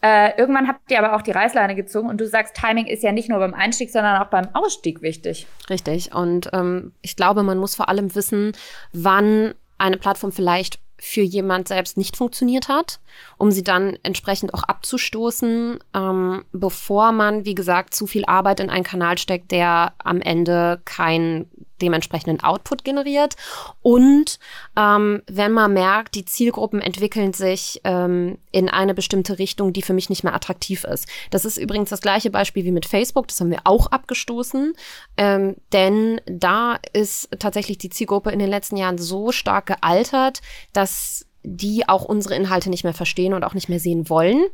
Äh, 0.00 0.38
irgendwann 0.38 0.68
habt 0.68 0.90
ihr 0.90 0.98
aber 0.98 1.14
auch 1.14 1.20
die 1.20 1.30
Reißleine 1.30 1.74
gezogen 1.74 2.08
und 2.08 2.18
du 2.18 2.26
sagst, 2.26 2.56
Timing 2.56 2.86
ist 2.86 3.02
ja 3.02 3.12
nicht 3.12 3.28
nur 3.28 3.40
beim 3.40 3.52
Einstieg, 3.52 3.90
sondern 3.90 4.22
auch 4.22 4.30
beim 4.30 4.48
Ausstieg 4.54 5.02
wichtig. 5.02 5.46
Richtig. 5.68 6.14
Und 6.14 6.48
ähm, 6.54 6.92
ich 7.02 7.14
glaube, 7.14 7.42
man 7.42 7.58
muss 7.58 7.74
vor 7.74 7.90
allem 7.90 8.14
wissen, 8.14 8.52
wann 8.94 9.54
eine 9.76 9.98
Plattform 9.98 10.32
vielleicht 10.32 10.78
für 10.98 11.20
jemand 11.20 11.68
selbst 11.68 11.98
nicht 11.98 12.16
funktioniert 12.16 12.68
hat, 12.68 13.00
um 13.36 13.50
sie 13.50 13.64
dann 13.64 13.98
entsprechend 14.02 14.54
auch 14.54 14.62
abzustoßen, 14.62 15.78
ähm, 15.94 16.44
bevor 16.52 17.12
man, 17.12 17.44
wie 17.44 17.54
gesagt, 17.54 17.94
zu 17.94 18.06
viel 18.06 18.24
Arbeit 18.24 18.60
in 18.60 18.70
einen 18.70 18.84
Kanal 18.84 19.18
steckt, 19.18 19.50
der 19.50 19.92
am 19.98 20.22
Ende 20.22 20.80
kein 20.86 21.50
dementsprechenden 21.82 22.40
Output 22.42 22.84
generiert. 22.84 23.34
Und 23.82 24.38
ähm, 24.76 25.22
wenn 25.26 25.52
man 25.52 25.72
merkt, 25.72 26.14
die 26.14 26.24
Zielgruppen 26.24 26.80
entwickeln 26.80 27.32
sich 27.32 27.80
ähm, 27.84 28.38
in 28.52 28.68
eine 28.68 28.94
bestimmte 28.94 29.38
Richtung, 29.38 29.72
die 29.72 29.82
für 29.82 29.92
mich 29.92 30.10
nicht 30.10 30.24
mehr 30.24 30.34
attraktiv 30.34 30.84
ist. 30.84 31.08
Das 31.30 31.44
ist 31.44 31.56
übrigens 31.56 31.90
das 31.90 32.00
gleiche 32.00 32.30
Beispiel 32.30 32.64
wie 32.64 32.72
mit 32.72 32.86
Facebook. 32.86 33.28
Das 33.28 33.40
haben 33.40 33.50
wir 33.50 33.60
auch 33.64 33.88
abgestoßen. 33.88 34.74
Ähm, 35.16 35.56
denn 35.72 36.20
da 36.26 36.78
ist 36.92 37.28
tatsächlich 37.38 37.78
die 37.78 37.90
Zielgruppe 37.90 38.30
in 38.30 38.38
den 38.38 38.50
letzten 38.50 38.76
Jahren 38.76 38.98
so 38.98 39.32
stark 39.32 39.66
gealtert, 39.66 40.40
dass 40.72 41.26
die 41.42 41.88
auch 41.88 42.04
unsere 42.04 42.34
Inhalte 42.34 42.70
nicht 42.70 42.84
mehr 42.84 42.94
verstehen 42.94 43.34
und 43.34 43.44
auch 43.44 43.54
nicht 43.54 43.68
mehr 43.68 43.80
sehen 43.80 44.08
wollen. 44.08 44.44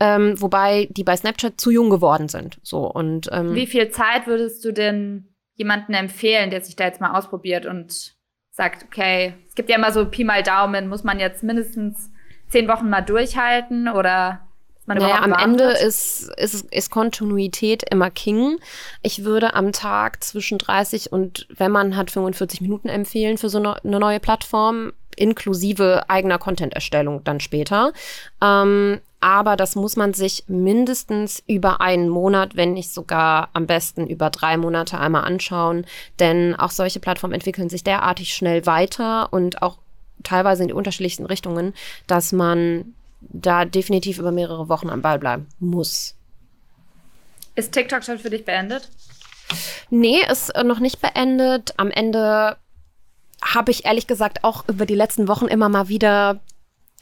Ähm, 0.00 0.40
wobei 0.40 0.88
die 0.90 1.04
bei 1.04 1.16
Snapchat 1.16 1.60
zu 1.60 1.70
jung 1.70 1.90
geworden 1.90 2.28
sind. 2.28 2.58
So 2.62 2.90
und 2.90 3.28
ähm, 3.30 3.54
wie 3.54 3.66
viel 3.66 3.90
Zeit 3.90 4.26
würdest 4.26 4.64
du 4.64 4.72
denn 4.72 5.31
jemanden 5.54 5.94
empfehlen, 5.94 6.50
der 6.50 6.62
sich 6.62 6.76
da 6.76 6.84
jetzt 6.84 7.00
mal 7.00 7.16
ausprobiert 7.16 7.66
und 7.66 8.14
sagt, 8.50 8.84
okay, 8.84 9.34
es 9.48 9.54
gibt 9.54 9.70
ja 9.70 9.76
immer 9.76 9.92
so 9.92 10.06
Pi 10.06 10.24
mal 10.24 10.42
Daumen, 10.42 10.88
muss 10.88 11.04
man 11.04 11.18
jetzt 11.18 11.42
mindestens 11.42 12.10
zehn 12.48 12.68
Wochen 12.68 12.90
mal 12.90 13.00
durchhalten 13.00 13.88
oder 13.88 14.40
man 14.84 14.98
naja, 14.98 15.20
am 15.20 15.32
Ende 15.32 15.64
ist, 15.64 16.28
ist, 16.36 16.72
ist 16.72 16.90
Kontinuität 16.90 17.84
immer 17.90 18.10
King. 18.10 18.58
Ich 19.02 19.24
würde 19.24 19.54
am 19.54 19.72
Tag 19.72 20.24
zwischen 20.24 20.58
30 20.58 21.12
und, 21.12 21.46
wenn 21.50 21.70
man 21.70 21.96
hat, 21.96 22.10
45 22.10 22.60
Minuten 22.60 22.88
empfehlen 22.88 23.38
für 23.38 23.48
so 23.48 23.58
eine, 23.58 23.82
eine 23.84 24.00
neue 24.00 24.18
Plattform, 24.18 24.92
inklusive 25.16 26.08
eigener 26.08 26.38
Content-Erstellung 26.38 27.22
dann 27.22 27.38
später. 27.38 27.92
Ähm, 28.42 29.00
aber 29.22 29.56
das 29.56 29.76
muss 29.76 29.96
man 29.96 30.14
sich 30.14 30.44
mindestens 30.48 31.42
über 31.46 31.80
einen 31.80 32.08
Monat, 32.08 32.56
wenn 32.56 32.72
nicht 32.72 32.92
sogar 32.92 33.50
am 33.52 33.66
besten 33.66 34.08
über 34.08 34.30
drei 34.30 34.56
Monate 34.56 34.98
einmal 34.98 35.24
anschauen. 35.24 35.86
Denn 36.18 36.56
auch 36.56 36.72
solche 36.72 36.98
Plattformen 36.98 37.34
entwickeln 37.34 37.68
sich 37.68 37.84
derartig 37.84 38.34
schnell 38.34 38.66
weiter 38.66 39.32
und 39.32 39.62
auch 39.62 39.78
teilweise 40.24 40.62
in 40.62 40.68
die 40.68 40.74
unterschiedlichsten 40.74 41.24
Richtungen, 41.24 41.72
dass 42.08 42.32
man 42.32 42.94
da 43.20 43.64
definitiv 43.64 44.18
über 44.18 44.32
mehrere 44.32 44.68
Wochen 44.68 44.90
am 44.90 45.02
Ball 45.02 45.20
bleiben 45.20 45.46
muss. 45.60 46.16
Ist 47.54 47.72
TikTok 47.72 48.02
schon 48.02 48.18
für 48.18 48.30
dich 48.30 48.44
beendet? 48.44 48.88
Nee, 49.90 50.20
ist 50.30 50.50
äh, 50.50 50.64
noch 50.64 50.80
nicht 50.80 51.00
beendet. 51.00 51.74
Am 51.76 51.90
Ende 51.90 52.56
habe 53.42 53.70
ich 53.70 53.84
ehrlich 53.84 54.06
gesagt 54.06 54.42
auch 54.42 54.68
über 54.68 54.86
die 54.86 54.94
letzten 54.94 55.28
Wochen 55.28 55.46
immer 55.46 55.68
mal 55.68 55.88
wieder 55.88 56.40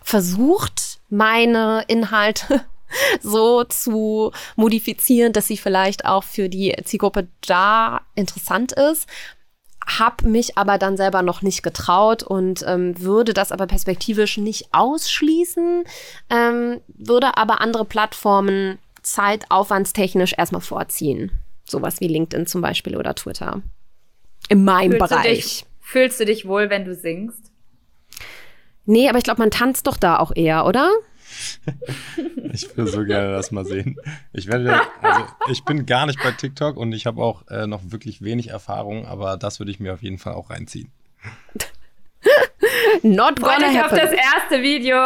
versucht, 0.03 0.90
meine 1.11 1.85
Inhalte 1.89 2.65
so 3.21 3.65
zu 3.65 4.33
modifizieren, 4.57 5.33
dass 5.33 5.47
sie 5.47 5.57
vielleicht 5.57 6.05
auch 6.05 6.25
für 6.25 6.49
die 6.49 6.75
Zielgruppe 6.85 7.29
da 7.43 8.01
interessant 8.15 8.73
ist 8.73 9.07
habe 9.99 10.29
mich 10.29 10.57
aber 10.57 10.79
dann 10.79 10.97
selber 10.97 11.23
noch 11.23 11.43
nicht 11.43 11.63
getraut 11.63 12.23
und 12.23 12.65
ähm, 12.67 13.01
würde 13.01 13.35
das 13.35 13.53
aber 13.53 13.67
perspektivisch 13.67 14.37
nicht 14.37 14.69
ausschließen, 14.73 15.85
ähm, 16.29 16.81
würde 16.89 17.37
aber 17.37 17.61
andere 17.61 17.85
Plattformen 17.85 18.79
zeitaufwandstechnisch 19.03 20.35
erstmal 20.37 20.61
vorziehen. 20.61 21.33
Sowas 21.65 22.01
wie 22.01 22.09
LinkedIn 22.09 22.47
zum 22.47 22.61
Beispiel 22.61 22.97
oder 22.97 23.15
Twitter. 23.15 23.63
In 24.49 24.65
meinem 24.65 24.93
fühlst 24.93 25.09
Bereich. 25.11 25.23
Du 25.23 25.35
dich, 25.35 25.65
fühlst 25.81 26.21
du 26.21 26.25
dich 26.25 26.47
wohl, 26.47 26.71
wenn 26.71 26.85
du 26.85 26.95
singst? 26.95 27.50
Nee, 28.91 29.09
aber 29.09 29.19
ich 29.19 29.25
glaube, 29.25 29.41
man 29.41 29.53
tanzt 29.53 29.87
doch 29.87 29.97
da 29.97 30.19
auch 30.19 30.33
eher, 30.35 30.67
oder? 30.67 30.91
ich 32.53 32.77
würde 32.77 32.91
so 32.91 33.05
gerne 33.05 33.31
das 33.31 33.53
mal 33.53 33.65
sehen. 33.65 33.97
Ich 34.33 34.49
werde, 34.49 34.81
also 35.01 35.23
ich 35.49 35.65
bin 35.65 35.87
gar 35.87 36.07
nicht 36.07 36.21
bei 36.21 36.33
TikTok 36.33 36.77
und 36.77 36.93
ich 36.93 37.07
habe 37.07 37.23
auch 37.23 37.47
äh, 37.49 37.69
noch 37.69 37.81
wirklich 37.85 38.21
wenig 38.21 38.49
Erfahrung, 38.49 39.07
aber 39.07 39.37
das 39.37 39.61
würde 39.61 39.71
ich 39.71 39.79
mir 39.79 39.95
auf 39.95 40.03
jeden 40.03 40.19
Fall 40.19 40.35
auch 40.35 40.51
reinziehen. 40.51 40.91
Not 43.03 43.41
gonna 43.41 43.59
Freut 43.59 43.77
happen. 43.77 43.81
auf 43.85 43.91
das 43.91 44.11
erste 44.11 44.61
Video 44.61 44.97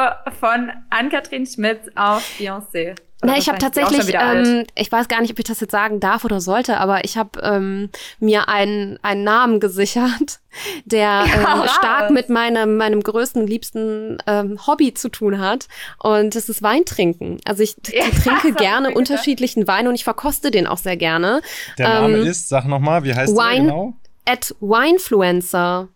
von 0.41 0.73
Ann-Kathrin 0.89 1.47
Schmitz 1.47 1.87
auf 1.95 2.27
Beyoncé. 2.39 2.95
Na, 3.23 3.39
ich 3.39 3.49
habe 3.49 3.59
tatsächlich, 3.59 4.15
ähm, 4.21 4.65
ich 4.75 4.93
weiß 4.93 5.09
gar 5.09 5.23
nicht, 5.23 5.31
ob 5.31 5.39
ich 5.39 5.47
das 5.47 5.61
jetzt 5.61 5.71
sagen 5.71 5.99
darf 5.99 6.25
oder 6.27 6.43
sollte, 6.43 6.77
aber 6.79 7.05
ich 7.07 7.17
habe 7.17 7.41
ähm, 7.43 7.89
mir 8.21 8.49
einen, 8.51 8.99
einen 9.03 9.25
Namen 9.25 9.61
gesichert, 9.61 10.41
der 10.85 11.25
Ja, 11.27 11.63
ähm, 11.63 11.69
stark 11.69 12.11
mit 12.11 12.29
meinem, 12.29 12.77
meinem 12.77 13.03
größten, 13.03 13.47
liebsten 13.47 14.19
ähm, 14.27 14.59
Hobby 14.67 14.93
zu 14.93 15.09
tun 15.09 15.39
hat. 15.39 15.69
Und 16.03 16.35
das 16.35 16.51
ist 16.51 16.63
Weintrinken. 16.63 17.39
Also 17.47 17.63
ich 17.63 17.77
Ja, 17.93 18.05
trinke 18.11 18.53
gerne 18.59 18.89
gedacht. 18.89 18.97
unterschiedlichen 18.99 19.67
Wein 19.67 19.89
und 19.89 19.95
ich 19.95 20.05
verkoste 20.05 20.51
den 20.51 20.67
auch 20.67 20.79
sehr 20.79 20.99
gerne. 20.99 21.41
Der 21.79 21.89
Name 21.89 22.19
Ähm, 22.19 22.27
ist, 22.27 22.51
sag 22.51 22.67
nochmal, 22.67 23.05
wie 23.05 23.15
heißt 23.15 23.35
der 23.35 23.43
Wine- 23.43 23.65
genau? 23.67 23.95
At 24.27 24.55
Winefluencer. 24.61 25.89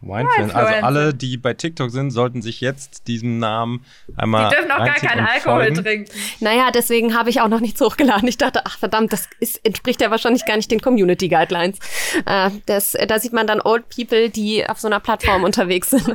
Winefluencer. 0.00 0.54
Also 0.56 0.74
alle, 0.84 1.14
die 1.14 1.36
bei 1.36 1.54
TikTok 1.54 1.90
sind, 1.90 2.10
sollten 2.10 2.40
sich 2.40 2.60
jetzt 2.60 3.08
diesem 3.08 3.38
Namen 3.38 3.84
einmal 4.16 4.48
Die 4.48 4.54
dürfen 4.56 4.70
auch 4.70 4.78
gar 4.84 4.94
keinen 4.94 5.26
Alkohol 5.26 5.60
folgen. 5.64 5.82
trinken. 5.82 6.10
Naja, 6.40 6.70
deswegen 6.72 7.16
habe 7.18 7.30
ich 7.30 7.40
auch 7.40 7.48
noch 7.48 7.60
nichts 7.60 7.80
hochgeladen. 7.80 8.28
Ich 8.28 8.38
dachte, 8.38 8.62
ach 8.64 8.78
verdammt, 8.78 9.12
das 9.12 9.28
ist, 9.40 9.64
entspricht 9.66 10.00
ja 10.00 10.10
wahrscheinlich 10.10 10.44
gar 10.46 10.56
nicht 10.56 10.70
den 10.70 10.80
Community 10.80 11.28
Guidelines. 11.28 11.78
Äh, 12.26 12.50
das, 12.66 12.96
da 13.08 13.18
sieht 13.18 13.32
man 13.32 13.46
dann 13.46 13.60
Old 13.60 13.88
People, 13.88 14.30
die 14.30 14.68
auf 14.68 14.78
so 14.78 14.86
einer 14.88 15.00
Plattform 15.00 15.42
unterwegs 15.44 15.90
sind. 15.90 16.06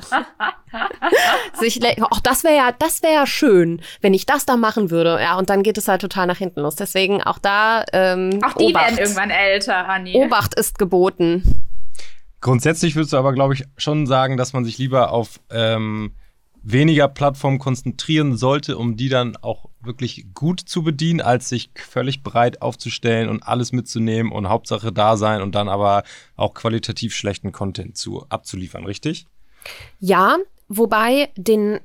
Sich, 1.59 1.79
ach, 2.09 2.19
das 2.21 2.43
wäre 2.43 2.55
ja, 2.55 2.71
das 2.77 3.03
wäre 3.03 3.13
ja 3.13 3.27
schön, 3.27 3.81
wenn 4.01 4.13
ich 4.13 4.25
das 4.25 4.45
da 4.45 4.57
machen 4.57 4.89
würde. 4.91 5.19
Ja, 5.21 5.37
und 5.37 5.49
dann 5.49 5.61
geht 5.61 5.77
es 5.77 5.87
halt 5.87 6.01
total 6.01 6.25
nach 6.27 6.37
hinten 6.37 6.61
los. 6.61 6.75
Deswegen 6.75 7.21
auch 7.21 7.37
da 7.37 7.83
ähm, 7.93 8.39
Auch 8.43 8.53
die 8.53 8.65
Obacht. 8.65 8.85
werden 8.85 8.97
irgendwann 8.97 9.29
älter, 9.29 9.87
Anni. 9.87 10.15
Obacht 10.15 10.55
ist 10.55 10.79
geboten. 10.79 11.62
Grundsätzlich 12.43 12.97
würdest 12.97 13.13
du 13.13 13.17
aber, 13.17 13.31
glaube 13.31 13.53
ich, 13.53 13.63
schon 13.77 14.05
sagen, 14.05 14.35
dass 14.35 14.51
man 14.51 14.65
sich 14.65 14.77
lieber 14.77 15.13
auf 15.13 15.39
ähm, 15.49 16.11
weniger 16.61 17.07
Plattformen 17.07 17.57
konzentrieren 17.57 18.35
sollte, 18.35 18.77
um 18.77 18.97
die 18.97 19.07
dann 19.07 19.37
auch 19.37 19.69
wirklich 19.79 20.25
gut 20.33 20.59
zu 20.59 20.83
bedienen, 20.83 21.21
als 21.21 21.47
sich 21.47 21.71
völlig 21.75 22.21
breit 22.21 22.61
aufzustellen 22.61 23.29
und 23.29 23.43
alles 23.43 23.71
mitzunehmen 23.71 24.33
und 24.33 24.49
Hauptsache 24.49 24.91
da 24.91 25.15
sein 25.15 25.41
und 25.41 25.55
dann 25.55 25.69
aber 25.69 26.03
auch 26.35 26.53
qualitativ 26.53 27.15
schlechten 27.15 27.53
Content 27.53 27.95
zu 27.95 28.25
abzuliefern, 28.27 28.85
richtig? 28.85 29.25
Ja, 29.99 30.35
wobei 30.67 31.29
den, 31.37 31.79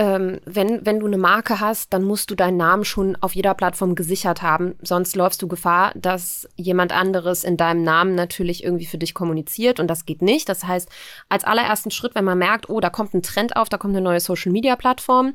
ähm, 0.00 0.40
wenn, 0.46 0.86
wenn 0.86 0.98
du 0.98 1.06
eine 1.06 1.18
Marke 1.18 1.60
hast, 1.60 1.92
dann 1.92 2.04
musst 2.04 2.30
du 2.30 2.34
deinen 2.34 2.56
Namen 2.56 2.86
schon 2.86 3.16
auf 3.16 3.34
jeder 3.34 3.52
Plattform 3.52 3.94
gesichert 3.94 4.40
haben. 4.40 4.74
Sonst 4.80 5.14
läufst 5.14 5.42
du 5.42 5.46
Gefahr, 5.46 5.92
dass 5.94 6.48
jemand 6.56 6.92
anderes 6.92 7.44
in 7.44 7.58
deinem 7.58 7.82
Namen 7.82 8.14
natürlich 8.14 8.64
irgendwie 8.64 8.86
für 8.86 8.96
dich 8.96 9.12
kommuniziert 9.12 9.78
und 9.78 9.88
das 9.88 10.06
geht 10.06 10.22
nicht. 10.22 10.48
Das 10.48 10.64
heißt, 10.64 10.88
als 11.28 11.44
allerersten 11.44 11.90
Schritt, 11.90 12.14
wenn 12.14 12.24
man 12.24 12.38
merkt, 12.38 12.70
oh, 12.70 12.80
da 12.80 12.88
kommt 12.88 13.12
ein 13.12 13.20
Trend 13.20 13.56
auf, 13.56 13.68
da 13.68 13.76
kommt 13.76 13.94
eine 13.94 14.02
neue 14.02 14.20
Social-Media-Plattform, 14.20 15.34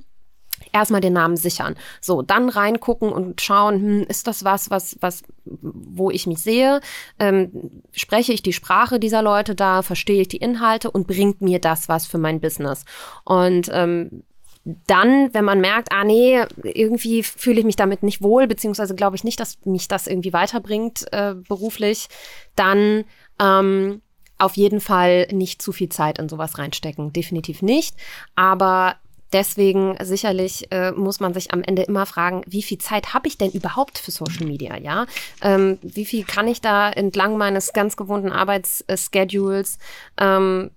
erstmal 0.71 1.01
den 1.01 1.13
Namen 1.13 1.37
sichern. 1.37 1.75
So, 2.01 2.23
dann 2.23 2.49
reingucken 2.49 3.11
und 3.11 3.41
schauen, 3.41 3.75
hm, 3.75 4.03
ist 4.07 4.25
das 4.25 4.43
was, 4.43 4.71
was, 4.71 4.97
was, 4.99 5.21
wo 5.43 6.09
ich 6.09 6.25
mich 6.25 6.39
sehe? 6.39 6.81
Ähm, 7.19 7.83
spreche 7.91 8.33
ich 8.33 8.41
die 8.41 8.53
Sprache 8.53 8.99
dieser 8.99 9.21
Leute 9.21 9.53
da? 9.53 9.83
Verstehe 9.83 10.21
ich 10.21 10.27
die 10.27 10.37
Inhalte 10.37 10.89
und 10.89 11.05
bringt 11.05 11.41
mir 11.41 11.59
das 11.59 11.87
was 11.87 12.07
für 12.07 12.17
mein 12.17 12.41
Business? 12.41 12.83
Und 13.25 13.69
ähm, 13.71 14.23
dann, 14.65 15.31
wenn 15.33 15.45
man 15.45 15.61
merkt, 15.61 15.91
ah 15.91 16.03
nee, 16.03 16.41
irgendwie 16.63 17.21
fühle 17.21 17.59
ich 17.59 17.65
mich 17.65 17.75
damit 17.75 18.01
nicht 18.01 18.21
wohl, 18.21 18.47
beziehungsweise 18.47 18.95
glaube 18.95 19.15
ich 19.15 19.23
nicht, 19.23 19.39
dass 19.39 19.57
mich 19.63 19.87
das 19.87 20.07
irgendwie 20.07 20.33
weiterbringt 20.33 21.05
äh, 21.13 21.35
beruflich, 21.35 22.07
dann 22.55 23.05
ähm, 23.39 24.01
auf 24.37 24.57
jeden 24.57 24.81
Fall 24.81 25.27
nicht 25.31 25.61
zu 25.61 25.71
viel 25.71 25.89
Zeit 25.89 26.17
in 26.17 26.29
sowas 26.29 26.57
reinstecken. 26.57 27.13
Definitiv 27.13 27.61
nicht. 27.61 27.95
Aber 28.35 28.95
deswegen 29.33 29.97
sicherlich 30.01 30.71
äh, 30.71 30.91
muss 30.91 31.19
man 31.19 31.33
sich 31.33 31.53
am 31.53 31.61
Ende 31.61 31.83
immer 31.83 32.05
fragen, 32.05 32.41
wie 32.47 32.63
viel 32.63 32.79
Zeit 32.79 33.13
habe 33.13 33.27
ich 33.27 33.37
denn 33.37 33.51
überhaupt 33.51 33.99
für 33.99 34.11
Social 34.11 34.45
Media, 34.45 34.77
ja? 34.77 35.05
Ähm, 35.41 35.77
wie 35.81 36.05
viel 36.05 36.23
kann 36.23 36.47
ich 36.47 36.59
da 36.59 36.89
entlang 36.89 37.37
meines 37.37 37.71
ganz 37.71 37.97
gewohnten 37.97 38.31
Arbeitsschedules 38.31 39.77
ähm, 40.17 40.71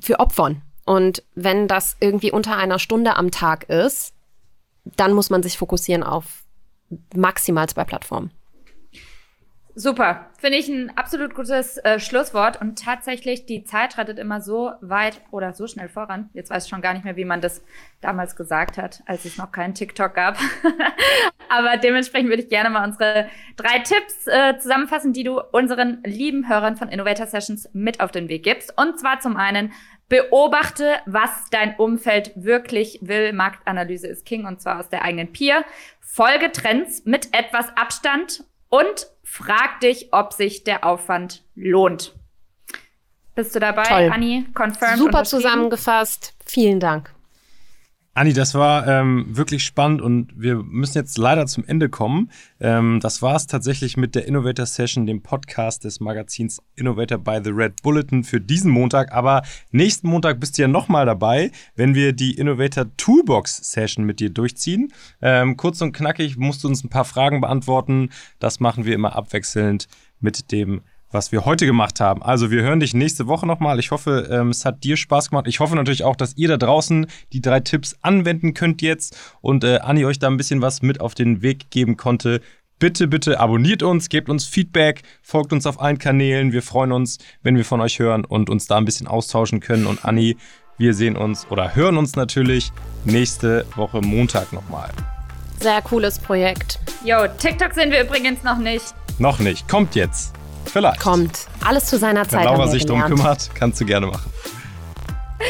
für 0.00 0.20
opfern? 0.20 0.62
Und 0.86 1.22
wenn 1.34 1.68
das 1.68 1.96
irgendwie 2.00 2.30
unter 2.32 2.56
einer 2.56 2.78
Stunde 2.78 3.16
am 3.16 3.30
Tag 3.30 3.64
ist, 3.68 4.14
dann 4.84 5.12
muss 5.12 5.30
man 5.30 5.42
sich 5.42 5.58
fokussieren 5.58 6.04
auf 6.04 6.44
maximal 7.14 7.68
zwei 7.68 7.84
Plattformen. 7.84 8.30
Super. 9.78 10.30
Finde 10.38 10.56
ich 10.56 10.68
ein 10.68 10.96
absolut 10.96 11.34
gutes 11.34 11.76
äh, 11.76 12.00
Schlusswort. 12.00 12.58
Und 12.62 12.82
tatsächlich, 12.82 13.44
die 13.44 13.62
Zeit 13.64 13.98
rattet 13.98 14.18
immer 14.18 14.40
so 14.40 14.72
weit 14.80 15.20
oder 15.30 15.52
so 15.52 15.66
schnell 15.66 15.90
voran. 15.90 16.30
Jetzt 16.32 16.48
weiß 16.48 16.64
ich 16.64 16.70
schon 16.70 16.80
gar 16.80 16.94
nicht 16.94 17.04
mehr, 17.04 17.16
wie 17.16 17.26
man 17.26 17.42
das 17.42 17.62
damals 18.00 18.36
gesagt 18.36 18.78
hat, 18.78 19.02
als 19.04 19.26
es 19.26 19.36
noch 19.36 19.52
keinen 19.52 19.74
TikTok 19.74 20.14
gab. 20.14 20.38
Aber 21.50 21.76
dementsprechend 21.76 22.30
würde 22.30 22.42
ich 22.42 22.48
gerne 22.48 22.70
mal 22.70 22.86
unsere 22.86 23.28
drei 23.58 23.80
Tipps 23.80 24.26
äh, 24.26 24.56
zusammenfassen, 24.58 25.12
die 25.12 25.24
du 25.24 25.42
unseren 25.52 26.02
lieben 26.04 26.48
Hörern 26.48 26.76
von 26.76 26.88
Innovator 26.88 27.26
Sessions 27.26 27.68
mit 27.74 28.00
auf 28.00 28.10
den 28.10 28.30
Weg 28.30 28.44
gibst. 28.44 28.72
Und 28.78 28.98
zwar 28.98 29.20
zum 29.20 29.36
einen, 29.36 29.72
beobachte, 30.08 30.96
was 31.06 31.30
dein 31.50 31.76
Umfeld 31.76 32.32
wirklich 32.36 32.98
will. 33.02 33.32
Marktanalyse 33.32 34.06
ist 34.06 34.24
King 34.24 34.46
und 34.46 34.60
zwar 34.60 34.80
aus 34.80 34.88
der 34.88 35.02
eigenen 35.02 35.32
Peer. 35.32 35.64
Folge 36.00 36.52
Trends 36.52 37.04
mit 37.04 37.34
etwas 37.34 37.76
Abstand 37.76 38.44
und 38.68 39.08
frag 39.22 39.80
dich, 39.80 40.12
ob 40.12 40.32
sich 40.32 40.64
der 40.64 40.84
Aufwand 40.84 41.44
lohnt. 41.54 42.14
Bist 43.34 43.54
du 43.54 43.60
dabei, 43.60 43.82
Toll. 43.82 44.10
Anni? 44.12 44.46
Confirmed 44.54 44.98
Super 44.98 45.24
zusammengefasst. 45.24 46.34
Vielen 46.46 46.80
Dank. 46.80 47.15
Anni, 48.16 48.32
das 48.32 48.54
war 48.54 48.86
ähm, 48.86 49.26
wirklich 49.28 49.62
spannend 49.62 50.00
und 50.00 50.32
wir 50.40 50.56
müssen 50.56 50.96
jetzt 50.96 51.18
leider 51.18 51.44
zum 51.44 51.66
Ende 51.66 51.90
kommen. 51.90 52.30
Ähm, 52.60 52.98
das 53.02 53.20
war 53.20 53.36
es 53.36 53.46
tatsächlich 53.46 53.98
mit 53.98 54.14
der 54.14 54.26
Innovator 54.26 54.64
Session, 54.64 55.04
dem 55.04 55.20
Podcast 55.20 55.84
des 55.84 56.00
Magazins 56.00 56.62
Innovator 56.76 57.18
by 57.18 57.40
the 57.44 57.50
Red 57.50 57.82
Bulletin 57.82 58.24
für 58.24 58.40
diesen 58.40 58.70
Montag. 58.70 59.12
Aber 59.12 59.42
nächsten 59.70 60.08
Montag 60.08 60.40
bist 60.40 60.56
du 60.56 60.62
ja 60.62 60.68
nochmal 60.68 61.04
dabei, 61.04 61.50
wenn 61.74 61.94
wir 61.94 62.14
die 62.14 62.38
Innovator 62.38 62.86
Toolbox 62.96 63.70
Session 63.70 64.06
mit 64.06 64.18
dir 64.18 64.30
durchziehen. 64.30 64.94
Ähm, 65.20 65.58
kurz 65.58 65.82
und 65.82 65.92
knackig 65.92 66.38
musst 66.38 66.64
du 66.64 66.68
uns 66.68 66.82
ein 66.82 66.88
paar 66.88 67.04
Fragen 67.04 67.42
beantworten. 67.42 68.08
Das 68.38 68.60
machen 68.60 68.86
wir 68.86 68.94
immer 68.94 69.14
abwechselnd 69.14 69.88
mit 70.20 70.52
dem 70.52 70.80
was 71.16 71.32
wir 71.32 71.46
heute 71.46 71.64
gemacht 71.64 71.98
haben. 71.98 72.22
Also 72.22 72.50
wir 72.50 72.62
hören 72.62 72.78
dich 72.78 72.92
nächste 72.92 73.26
Woche 73.26 73.46
nochmal. 73.46 73.78
Ich 73.78 73.90
hoffe, 73.90 74.28
ähm, 74.30 74.50
es 74.50 74.66
hat 74.66 74.84
dir 74.84 74.98
Spaß 74.98 75.30
gemacht. 75.30 75.46
Ich 75.48 75.60
hoffe 75.60 75.74
natürlich 75.74 76.04
auch, 76.04 76.14
dass 76.14 76.36
ihr 76.36 76.46
da 76.46 76.58
draußen 76.58 77.06
die 77.32 77.40
drei 77.40 77.60
Tipps 77.60 77.96
anwenden 78.02 78.52
könnt 78.52 78.82
jetzt 78.82 79.16
und 79.40 79.64
äh, 79.64 79.78
Anni 79.78 80.04
euch 80.04 80.18
da 80.18 80.26
ein 80.26 80.36
bisschen 80.36 80.60
was 80.60 80.82
mit 80.82 81.00
auf 81.00 81.14
den 81.14 81.40
Weg 81.40 81.70
geben 81.70 81.96
konnte. 81.96 82.42
Bitte, 82.78 83.08
bitte 83.08 83.40
abonniert 83.40 83.82
uns, 83.82 84.10
gebt 84.10 84.28
uns 84.28 84.44
Feedback, 84.44 85.02
folgt 85.22 85.54
uns 85.54 85.64
auf 85.64 85.80
allen 85.80 85.96
Kanälen. 85.96 86.52
Wir 86.52 86.62
freuen 86.62 86.92
uns, 86.92 87.16
wenn 87.42 87.56
wir 87.56 87.64
von 87.64 87.80
euch 87.80 87.98
hören 87.98 88.26
und 88.26 88.50
uns 88.50 88.66
da 88.66 88.76
ein 88.76 88.84
bisschen 88.84 89.06
austauschen 89.06 89.60
können. 89.60 89.86
Und 89.86 90.04
Anni, 90.04 90.36
wir 90.76 90.92
sehen 90.92 91.16
uns 91.16 91.46
oder 91.50 91.74
hören 91.74 91.96
uns 91.96 92.14
natürlich 92.14 92.72
nächste 93.06 93.64
Woche 93.74 94.02
Montag 94.02 94.52
nochmal. 94.52 94.90
Sehr 95.60 95.80
cooles 95.80 96.18
Projekt. 96.18 96.78
Jo, 97.02 97.26
TikTok 97.38 97.72
sind 97.72 97.90
wir 97.90 98.02
übrigens 98.02 98.42
noch 98.42 98.58
nicht. 98.58 98.94
Noch 99.18 99.38
nicht, 99.38 99.66
kommt 99.66 99.94
jetzt. 99.94 100.34
Vielleicht. 100.66 101.00
Kommt. 101.00 101.46
Alles 101.64 101.86
zu 101.86 101.98
seiner 101.98 102.22
Wenn 102.22 102.30
Zeit. 102.30 102.44
Laura 102.44 102.58
haben 102.58 102.64
wir 102.64 102.70
sich 102.70 102.86
drum 102.86 103.02
kümmert, 103.02 103.50
kannst 103.54 103.80
du 103.80 103.84
gerne 103.84 104.06
machen. 104.06 104.30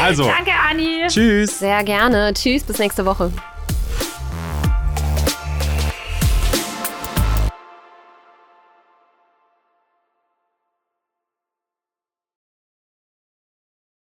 Also, 0.01 0.25
Danke, 0.25 0.51
Anni. 0.71 1.07
tschüss. 1.09 1.59
Sehr 1.59 1.83
gerne. 1.85 2.33
Tschüss, 2.35 2.63
bis 2.65 2.79
nächste 2.79 3.05
Woche. 3.07 3.33